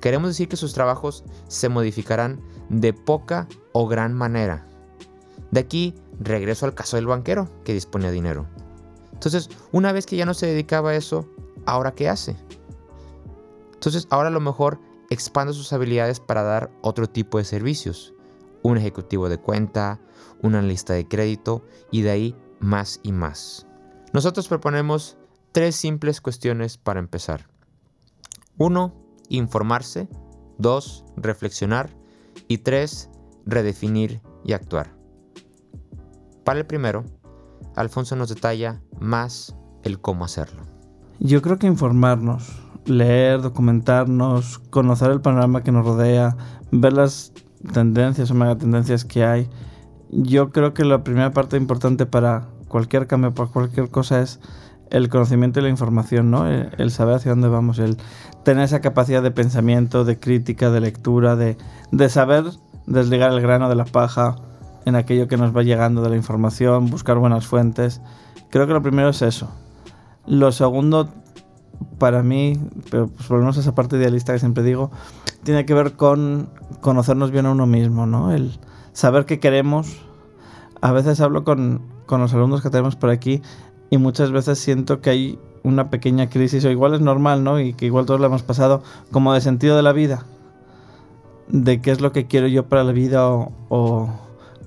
[0.00, 4.68] Queremos decir que sus trabajos se modificarán de poca o gran manera.
[5.50, 8.46] De aquí regreso al caso del banquero que disponía de dinero.
[9.12, 11.28] Entonces, una vez que ya no se dedicaba a eso,
[11.66, 12.36] ¿ahora qué hace?
[13.74, 14.78] Entonces, ahora a lo mejor
[15.10, 18.14] expande sus habilidades para dar otro tipo de servicios.
[18.62, 20.00] Un ejecutivo de cuenta,
[20.42, 23.66] una lista de crédito y de ahí más y más.
[24.12, 25.16] Nosotros proponemos
[25.52, 27.48] tres simples cuestiones para empezar.
[28.58, 28.94] 1.
[29.28, 30.08] Informarse.
[30.58, 31.04] 2.
[31.16, 31.90] Reflexionar.
[32.48, 33.10] Y 3.
[33.46, 34.94] Redefinir y actuar.
[36.44, 37.04] Para el primero,
[37.76, 40.62] Alfonso nos detalla más el cómo hacerlo.
[41.20, 42.48] Yo creo que informarnos,
[42.86, 46.36] leer, documentarnos, conocer el panorama que nos rodea,
[46.70, 47.32] ver las
[47.72, 49.48] tendencias o megatendencias que hay.
[50.10, 54.40] Yo creo que la primera parte importante para cualquier cambio, para cualquier cosa es
[54.90, 56.46] el conocimiento y la información, ¿no?
[56.46, 57.98] El, saber hacia dónde vamos, el
[58.44, 61.58] tener esa capacidad de pensamiento, de crítica, de lectura, de,
[61.92, 62.44] de saber
[62.86, 64.36] desligar el grano de la paja
[64.86, 68.00] en aquello que nos va llegando de la información, buscar buenas fuentes.
[68.50, 69.50] Creo que lo primero es eso.
[70.26, 71.08] Lo segundo,
[71.98, 72.54] para mí,
[72.90, 74.90] pero pues lo menos esa parte idealista que siempre digo,
[75.42, 78.32] tiene que ver con conocernos bien a uno mismo, ¿no?
[78.32, 78.58] El
[78.92, 80.00] saber qué queremos.
[80.80, 83.42] A veces hablo con, con los alumnos que tenemos por aquí
[83.90, 87.60] y muchas veces siento que hay una pequeña crisis, o igual es normal, ¿no?
[87.60, 90.24] Y que igual todos lo hemos pasado, como de sentido de la vida.
[91.48, 94.10] De qué es lo que quiero yo para la vida o, o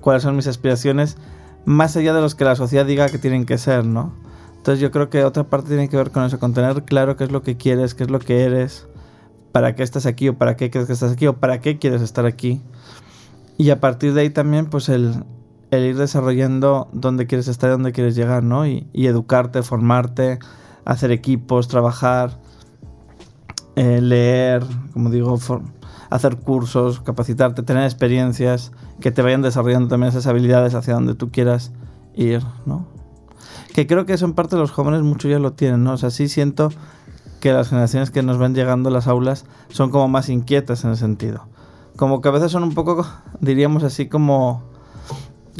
[0.00, 1.16] cuáles son mis aspiraciones,
[1.64, 4.12] más allá de los que la sociedad diga que tienen que ser, ¿no?
[4.56, 7.24] Entonces yo creo que otra parte tiene que ver con eso, con tener claro qué
[7.24, 8.86] es lo que quieres, qué es lo que eres,
[9.52, 12.02] para qué estás aquí o para qué crees que estás aquí o para qué quieres
[12.02, 12.60] estar aquí.
[13.58, 15.24] Y a partir de ahí también, pues el,
[15.70, 18.66] el ir desarrollando dónde quieres estar y dónde quieres llegar, ¿no?
[18.66, 20.38] Y, educarte, formarte,
[20.84, 22.40] hacer equipos, trabajar,
[23.76, 25.38] eh, leer, como digo,
[26.10, 31.30] hacer cursos, capacitarte, tener experiencias que te vayan desarrollando también esas habilidades hacia donde tú
[31.30, 31.72] quieras
[32.14, 32.92] ir, ¿no?
[33.72, 35.92] que creo que eso en parte los jóvenes mucho ya lo tienen, ¿no?
[35.92, 36.70] O sea, sí siento
[37.42, 40.92] que las generaciones que nos van llegando a las aulas son como más inquietas en
[40.92, 41.48] ese sentido.
[41.96, 43.04] Como que a veces son un poco,
[43.40, 44.62] diríamos así, como,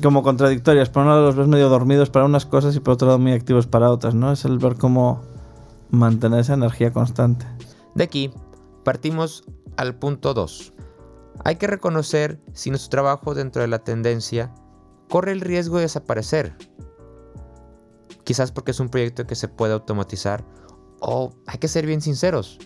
[0.01, 0.90] como contradictorias.
[0.90, 3.33] Por un lado los ves medio dormidos para unas cosas y por otro lado muy
[3.33, 4.31] activos para otras, ¿no?
[4.31, 5.23] Es el ver cómo
[5.90, 7.45] mantener esa energía constante.
[7.97, 8.31] De aquí
[8.85, 9.42] partimos
[9.77, 10.73] al punto 2.
[11.45, 14.55] Hay que reconocer si nuestro trabajo dentro de la tendencia
[15.09, 16.57] corre el riesgo de desaparecer
[18.25, 20.45] quizás porque es un proyecto que se puede automatizar
[21.02, 22.58] o hay que ser bien sinceros,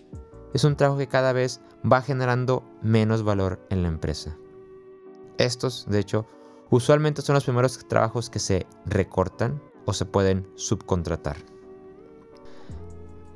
[0.52, 4.36] es un trabajo que cada vez va generando menos valor en la empresa.
[5.38, 6.26] Estos, de hecho,
[6.70, 11.36] usualmente son los primeros trabajos que se recortan o se pueden subcontratar.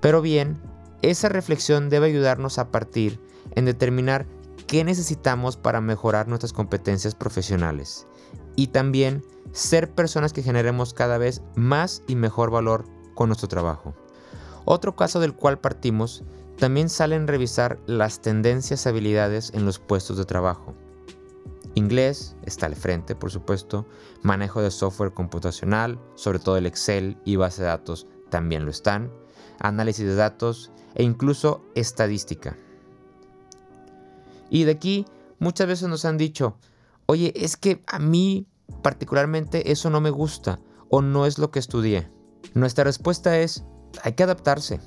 [0.01, 0.61] Pero bien,
[1.03, 3.21] esa reflexión debe ayudarnos a partir
[3.53, 4.27] en determinar
[4.67, 8.07] qué necesitamos para mejorar nuestras competencias profesionales
[8.55, 12.85] y también ser personas que generemos cada vez más y mejor valor
[13.15, 13.95] con nuestro trabajo.
[14.73, 16.23] Otro caso del cual partimos
[16.57, 20.77] también sale en revisar las tendencias y habilidades en los puestos de trabajo.
[21.75, 23.89] Inglés está al frente, por supuesto,
[24.23, 29.11] manejo de software computacional, sobre todo el Excel y base de datos también lo están,
[29.59, 32.57] análisis de datos e incluso estadística.
[34.51, 35.05] Y de aquí
[35.41, 36.59] muchas veces nos han dicho,
[37.07, 38.47] oye, es que a mí
[38.83, 42.09] particularmente eso no me gusta o no es lo que estudié.
[42.55, 43.65] Nuestra respuesta es,
[44.03, 44.81] hay que adaptarse.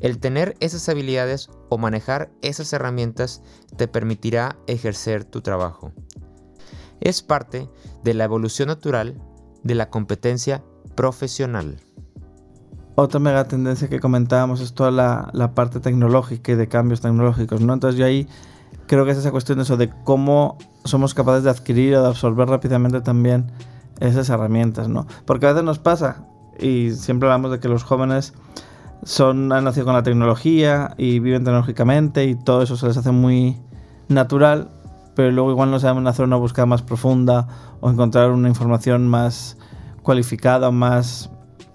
[0.00, 3.42] El tener esas habilidades o manejar esas herramientas
[3.76, 5.92] te permitirá ejercer tu trabajo.
[7.00, 7.70] Es parte
[8.04, 9.20] de la evolución natural
[9.62, 10.62] de la competencia
[10.94, 11.78] profesional.
[12.94, 17.74] Otra mega tendencia que comentábamos es toda la, parte tecnológica y de cambios tecnológicos, ¿no?
[17.74, 18.26] Entonces yo ahí
[18.86, 22.08] creo que es esa cuestión de eso, de cómo somos capaces de adquirir o de
[22.08, 23.52] absorber rápidamente también
[24.00, 25.06] esas herramientas, ¿no?
[25.26, 26.26] Porque a veces nos pasa,
[26.60, 28.34] y siempre hablamos de que los jóvenes
[29.02, 33.12] son, han nacido con la tecnología y viven tecnológicamente y todo eso se les hace
[33.12, 33.56] muy
[34.08, 34.70] natural,
[35.14, 37.48] pero luego igual no saben hacer una búsqueda más profunda
[37.80, 39.56] o encontrar una información más
[40.02, 41.30] cualificada, más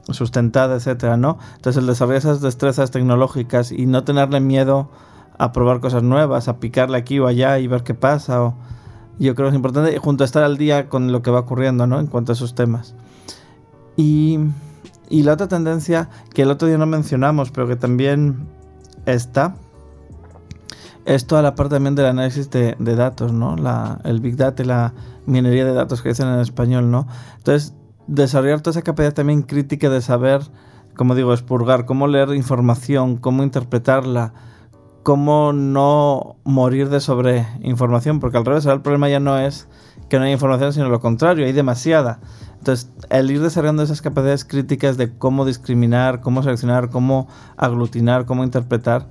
[0.09, 1.37] sustentada, etcétera, ¿no?
[1.55, 4.89] Entonces el desarrollar esas destrezas tecnológicas y no tenerle miedo
[5.37, 8.43] a probar cosas nuevas, a picarle aquí o allá y ver qué pasa.
[8.43, 8.55] O,
[9.19, 11.87] yo creo que es importante, junto a estar al día con lo que va ocurriendo,
[11.87, 11.99] ¿no?
[11.99, 12.95] En cuanto a esos temas.
[13.95, 14.39] Y,
[15.11, 18.47] y la otra tendencia que el otro día no mencionamos, pero que también
[19.05, 19.55] está,
[21.05, 23.57] es toda la parte también del análisis de, datos, ¿no?
[23.57, 24.93] La, el Big Data la
[25.25, 27.07] minería de datos que dicen en español, ¿no?
[27.37, 27.73] Entonces,
[28.07, 30.41] desarrollar toda esa capacidad también crítica de saber,
[30.95, 34.33] como digo, expurgar, cómo leer información, cómo interpretarla,
[35.03, 39.67] cómo no morir de sobreinformación, porque al revés, ahora el problema ya no es
[40.09, 42.19] que no hay información, sino lo contrario, hay demasiada.
[42.61, 47.27] Entonces, el ir desarrollando esas capacidades críticas de cómo discriminar, cómo seleccionar, cómo
[47.57, 49.07] aglutinar, cómo interpretar,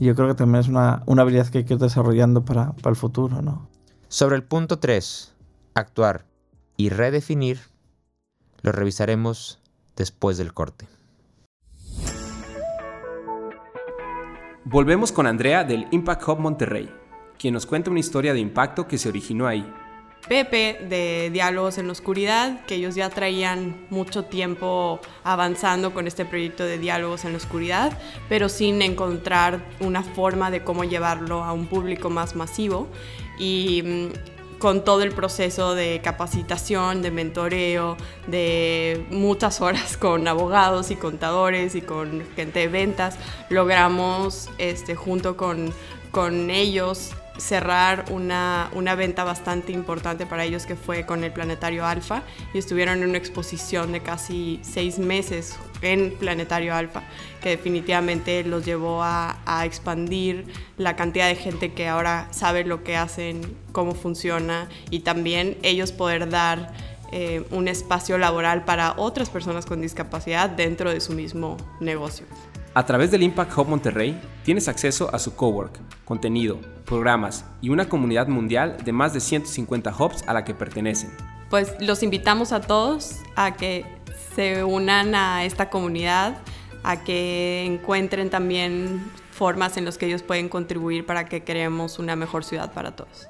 [0.00, 2.96] yo creo que también es una, habilidad que hay que ir desarrollando para, para el
[2.96, 3.68] futuro, ¿no?
[4.08, 5.34] Sobre el punto 3,
[5.74, 6.24] actuar
[6.78, 7.60] y redefinir,
[8.62, 9.60] lo revisaremos
[9.96, 10.88] después del corte.
[14.64, 16.88] Volvemos con Andrea del Impact Hub Monterrey,
[17.38, 19.70] quien nos cuenta una historia de impacto que se originó ahí.
[20.28, 26.24] Pepe de Diálogos en la Oscuridad, que ellos ya traían mucho tiempo avanzando con este
[26.24, 27.98] proyecto de Diálogos en la Oscuridad,
[28.28, 32.88] pero sin encontrar una forma de cómo llevarlo a un público más masivo.
[33.38, 40.90] Y mm, con todo el proceso de capacitación, de mentoreo, de muchas horas con abogados
[40.90, 43.18] y contadores y con gente de ventas,
[43.50, 45.74] logramos este, junto con,
[46.12, 51.84] con ellos cerrar una, una, venta bastante importante para ellos que fue con el Planetario
[51.84, 52.22] Alfa
[52.52, 57.02] y estuvieron en una exposición de casi seis meses en Planetario Alfa
[57.42, 60.46] que definitivamente los llevó a, expandir
[60.78, 63.40] la cantidad de gente que ahora sabe lo que hacen,
[63.72, 66.72] cómo funciona y también ellos poder dar
[67.12, 72.26] eh, un espacio laboral para otras personas con discapacidad dentro de su mismo negocio.
[72.76, 77.88] A través del Impact Hub Monterrey tienes acceso a su cowork, contenido, programas y una
[77.88, 81.12] comunidad mundial de más de 150 hubs a la que pertenecen.
[81.50, 83.86] Pues los invitamos a todos a que
[84.34, 86.38] se unan a esta comunidad,
[86.82, 92.16] a que encuentren también formas en las que ellos pueden contribuir para que creemos una
[92.16, 93.28] mejor ciudad para todos.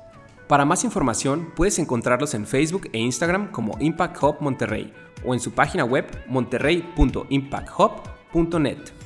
[0.48, 4.90] Para más información puedes encontrarlos en Facebook e Instagram como Impact Hub Monterrey
[5.22, 9.03] o en su página web monterrey.impacthub.net.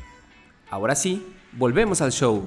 [0.71, 2.47] Ahora sí, volvemos al show.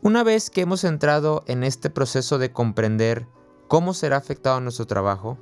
[0.00, 3.26] Una vez que hemos entrado en este proceso de comprender
[3.66, 5.36] cómo será afectado nuestro trabajo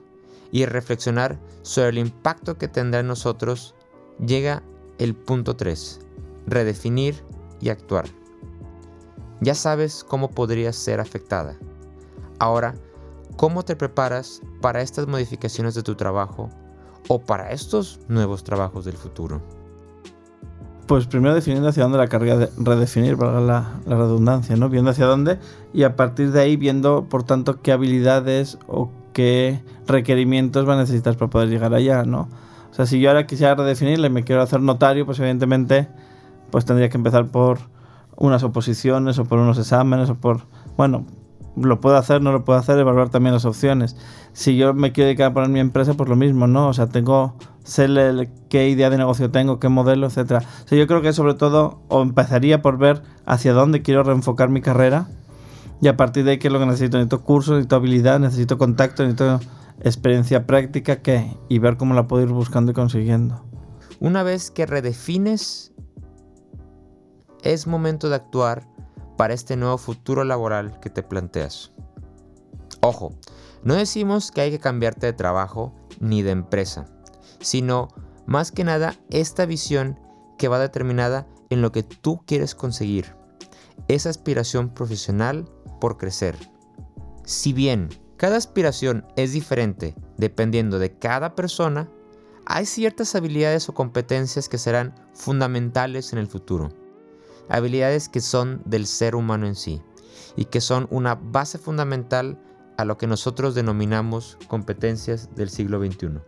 [0.51, 3.77] y reflexionar sobre el impacto que tendrá en nosotros,
[4.19, 4.65] llega
[4.99, 6.01] el punto 3,
[6.47, 7.23] redefinir
[7.61, 8.07] y actuar.
[9.41, 11.57] Ya sabes cómo podrías ser afectada.
[12.41, 12.75] Ahora,
[13.37, 16.51] ¿cómo te preparas para estas modificaciones de tu trabajo
[17.07, 19.56] o para estos nuevos trabajos del futuro?
[20.87, 24.69] Pues primero definiendo hacia dónde la carrera de redefinir, valga la, la, redundancia, ¿no?
[24.69, 25.39] Viendo hacia dónde
[25.75, 30.77] y a partir de ahí viendo, por tanto, qué habilidades o qué requerimientos va a
[30.77, 32.29] necesitar para poder llegar allá, ¿no?
[32.71, 35.89] O sea, si yo ahora quisiera redefinirle y me quiero hacer notario, pues evidentemente,
[36.51, 37.59] pues tendría que empezar por
[38.17, 40.43] unas oposiciones o por unos exámenes o por,
[40.77, 41.07] bueno,
[41.57, 43.97] lo puedo hacer, no lo puedo hacer, evaluar también las opciones.
[44.33, 46.69] Si yo me quiero dedicar a poner mi empresa, pues lo mismo, ¿no?
[46.69, 47.89] O sea, tengo, sé
[48.49, 50.43] qué idea de negocio tengo, qué modelo, etcétera.
[50.65, 54.49] O sea, yo creo que sobre todo, o empezaría por ver hacia dónde quiero reenfocar
[54.51, 55.09] mi carrera
[55.81, 56.99] y a partir de ahí qué es lo que necesito.
[56.99, 59.41] Necesito cursos, necesito habilidad, necesito contacto, necesito
[59.81, 61.37] experiencia práctica, ¿qué?
[61.49, 63.45] Y ver cómo la puedo ir buscando y consiguiendo.
[64.01, 65.73] Una vez que redefines,
[67.43, 68.67] es momento de actuar
[69.17, 71.73] para este nuevo futuro laboral que te planteas.
[72.81, 73.15] Ojo,
[73.63, 76.87] no decimos que hay que cambiarte de trabajo ni de empresa,
[77.41, 77.89] sino
[78.27, 79.99] más que nada esta visión
[80.39, 83.15] que va determinada en lo que tú quieres conseguir,
[83.89, 85.49] esa aspiración profesional
[85.81, 86.37] por crecer.
[87.25, 91.89] Si bien cada aspiración es diferente dependiendo de cada persona,
[92.47, 96.71] hay ciertas habilidades o competencias que serán fundamentales en el futuro
[97.49, 99.83] habilidades que son del ser humano en sí
[100.37, 102.39] y que son una base fundamental
[102.77, 106.21] a lo que nosotros denominamos competencias del siglo XXI.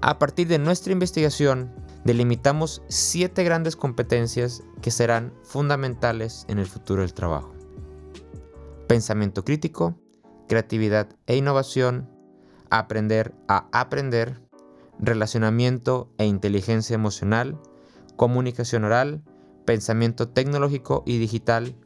[0.00, 1.70] A partir de nuestra investigación,
[2.04, 7.54] delimitamos siete grandes competencias que serán fundamentales en el futuro del trabajo.
[8.86, 10.00] Pensamiento crítico,
[10.48, 12.08] creatividad e innovación,
[12.70, 14.40] aprender a aprender,
[14.98, 17.60] relacionamiento e inteligencia emocional,
[18.16, 19.22] comunicación oral,
[19.70, 21.76] pensamiento tecnológico y digital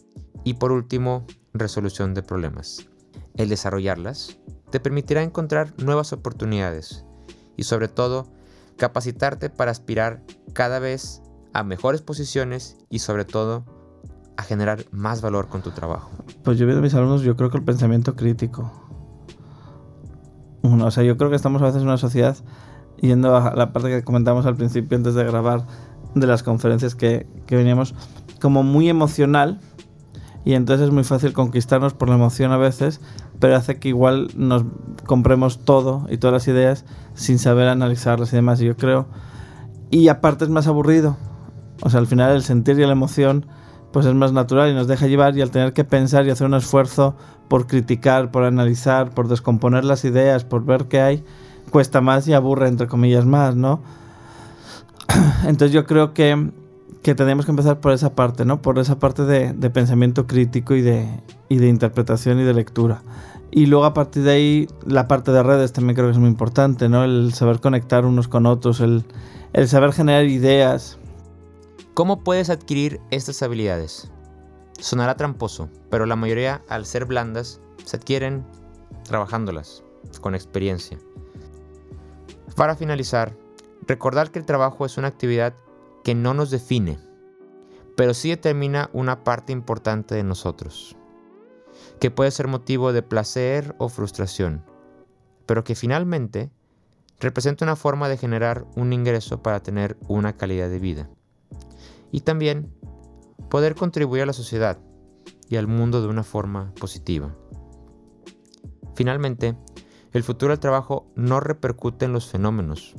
[0.42, 2.86] y por último, resolución de problemas.
[3.36, 4.38] El desarrollarlas
[4.70, 7.04] te permitirá encontrar nuevas oportunidades
[7.58, 8.32] y sobre todo
[8.78, 10.22] capacitarte para aspirar
[10.54, 11.20] cada vez
[11.52, 13.66] a mejores posiciones y sobre todo
[14.38, 16.10] a generar más valor con tu trabajo.
[16.42, 18.72] Pues yo veo a mis alumnos, yo creo que el pensamiento crítico.
[20.62, 22.34] o sea, yo creo que estamos a veces en una sociedad,
[22.96, 25.66] yendo a la parte que comentamos al principio antes de grabar,
[26.14, 27.94] de las conferencias que, que veníamos,
[28.40, 29.60] como muy emocional
[30.44, 33.00] y entonces es muy fácil conquistarnos por la emoción a veces,
[33.40, 34.64] pero hace que igual nos
[35.06, 36.84] compremos todo y todas las ideas
[37.14, 38.58] sin saber analizarlas y demás.
[38.60, 39.06] Yo creo,
[39.90, 41.16] y aparte es más aburrido.
[41.80, 43.46] O sea, al final el sentir y la emoción
[43.90, 46.48] pues es más natural y nos deja llevar y al tener que pensar y hacer
[46.48, 47.14] un esfuerzo
[47.48, 51.24] por criticar, por analizar, por descomponer las ideas, por ver qué hay,
[51.70, 53.80] cuesta más y aburre entre comillas más, ¿no?
[55.46, 56.50] Entonces yo creo que,
[57.02, 58.62] que, tenemos que empezar por esa parte, ¿no?
[58.62, 61.08] Por esa parte de, pensamiento crítico y de,
[61.48, 63.02] y de interpretación y de lectura.
[63.50, 66.28] Y luego a partir de ahí la parte de redes también creo que es muy
[66.28, 67.04] importante, ¿no?
[67.04, 69.04] El saber conectar unos con otros, el,
[69.52, 70.98] el saber generar ideas.
[71.94, 74.10] ¿Cómo puedes adquirir estas habilidades?
[74.80, 78.44] Sonará tramposo, pero la mayoría, al ser blandas, se adquieren
[79.04, 79.84] trabajándolas,
[80.20, 80.98] con experiencia.
[82.56, 83.36] Para finalizar,
[83.86, 85.54] recordar que el trabajo es una actividad
[86.02, 86.98] que no nos define,
[87.96, 90.96] pero sí determina una parte importante de nosotros,
[92.00, 94.64] que puede ser motivo de placer o frustración,
[95.46, 96.50] pero que finalmente
[97.20, 101.08] representa una forma de generar un ingreso para tener una calidad de vida.
[102.10, 102.72] Y también
[103.50, 104.78] poder contribuir a la sociedad
[105.48, 107.34] y al mundo de una forma positiva.
[108.94, 109.56] Finalmente,
[110.12, 112.94] el futuro del trabajo no repercute en los fenómenos,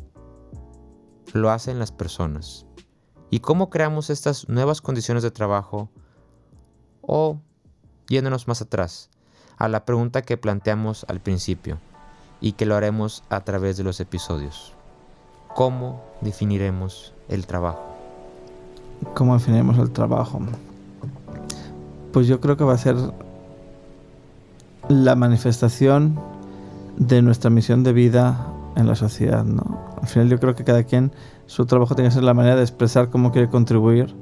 [1.36, 2.65] lo hacen las personas.
[3.29, 5.89] ¿Y cómo creamos estas nuevas condiciones de trabajo?
[7.01, 7.41] O,
[8.07, 9.09] yéndonos más atrás,
[9.57, 11.77] a la pregunta que planteamos al principio
[12.39, 14.73] y que lo haremos a través de los episodios.
[15.55, 17.83] ¿Cómo definiremos el trabajo?
[19.13, 20.39] ¿Cómo definiremos el trabajo?
[22.13, 22.95] Pues yo creo que va a ser
[24.88, 26.17] la manifestación
[26.97, 29.86] de nuestra misión de vida en la sociedad, ¿no?
[30.01, 31.11] Al final yo creo que cada quien
[31.45, 34.15] su trabajo tiene que ser la manera de expresar cómo quiere contribuir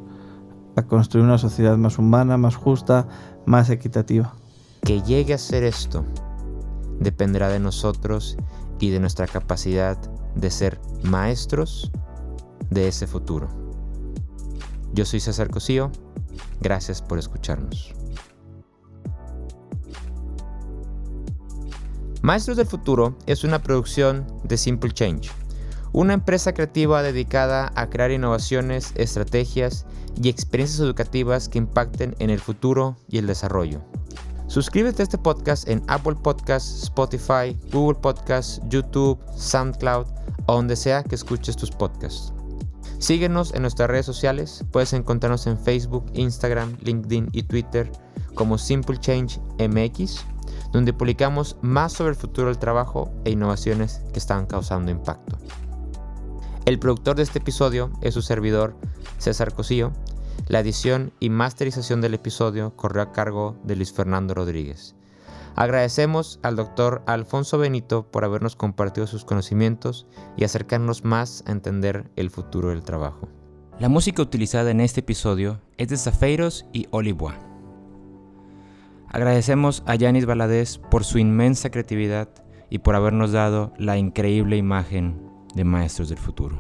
[0.76, 3.08] a construir una sociedad más humana, más justa,
[3.46, 4.34] más equitativa.
[4.82, 6.06] Que llegue a ser esto
[7.04, 8.38] dependerá de nosotros
[8.80, 9.98] y de nuestra capacidad
[10.36, 11.92] de ser maestros
[12.70, 13.48] de ese futuro.
[14.94, 15.92] Yo soy César Cosío,
[16.62, 17.94] gracias por escucharnos.
[22.24, 25.30] Maestros del Futuro es una producción de Simple Change,
[25.92, 32.40] una empresa creativa dedicada a crear innovaciones, estrategias y experiencias educativas que impacten en el
[32.40, 33.82] futuro y el desarrollo.
[34.48, 40.06] Suscríbete a este podcast en Apple Podcasts, Spotify, Google Podcasts, YouTube, SoundCloud
[40.46, 42.32] o donde sea que escuches tus podcasts.
[43.00, 47.92] Síguenos en nuestras redes sociales, puedes encontrarnos en Facebook, Instagram, LinkedIn y Twitter
[48.34, 50.24] como Simple Change MX
[50.74, 55.38] donde publicamos más sobre el futuro del trabajo e innovaciones que están causando impacto.
[56.66, 58.76] El productor de este episodio es su servidor
[59.20, 59.94] César Cosío.
[60.48, 64.96] La edición y masterización del episodio corrió a cargo de Luis Fernando Rodríguez.
[65.56, 72.10] Agradecemos al doctor Alfonso Benito por habernos compartido sus conocimientos y acercarnos más a entender
[72.16, 73.30] el futuro del trabajo.
[73.80, 77.53] La música utilizada en este episodio es de Zafeiros y Olibois.
[79.14, 82.30] Agradecemos a Yanis Valadez por su inmensa creatividad
[82.72, 85.22] y por habernos dado la increíble imagen
[85.54, 86.58] de Maestros del Futuro.